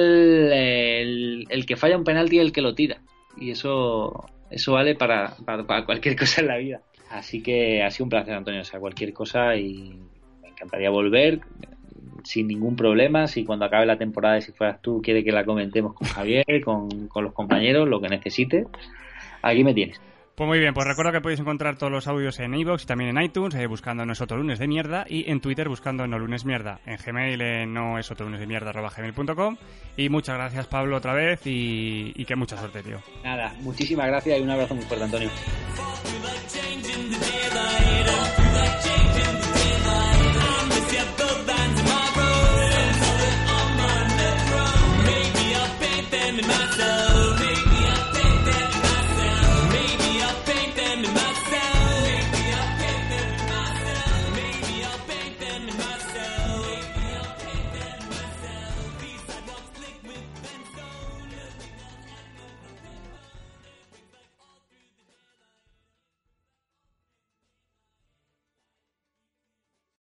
[0.53, 3.01] el, el que falla un penalti es el que lo tira.
[3.37, 6.83] Y eso, eso vale para, para, para cualquier cosa en la vida.
[7.11, 8.61] Así que ha sido un placer, Antonio.
[8.61, 9.99] O sea, cualquier cosa y
[10.41, 11.41] me encantaría volver
[12.25, 13.27] sin ningún problema.
[13.27, 16.45] Si cuando acabe la temporada, y si fueras tú, quiere que la comentemos con Javier,
[16.65, 18.67] con, con los compañeros, lo que necesites,
[19.43, 20.01] aquí me tienes.
[20.41, 23.15] Pues muy bien, pues recuerdo que podéis encontrar todos los audios en iVoox y también
[23.15, 26.19] en iTunes, eh, buscando No es otro lunes de mierda, y en Twitter buscando No
[26.19, 29.59] lunes mierda, en Gmail no es otro lunes de mierda arroba gmail.com.
[29.99, 33.03] Y muchas gracias Pablo otra vez y, y que mucha suerte, tío.
[33.23, 35.31] Nada, muchísimas gracias y un abrazo muy fuerte, Antonio.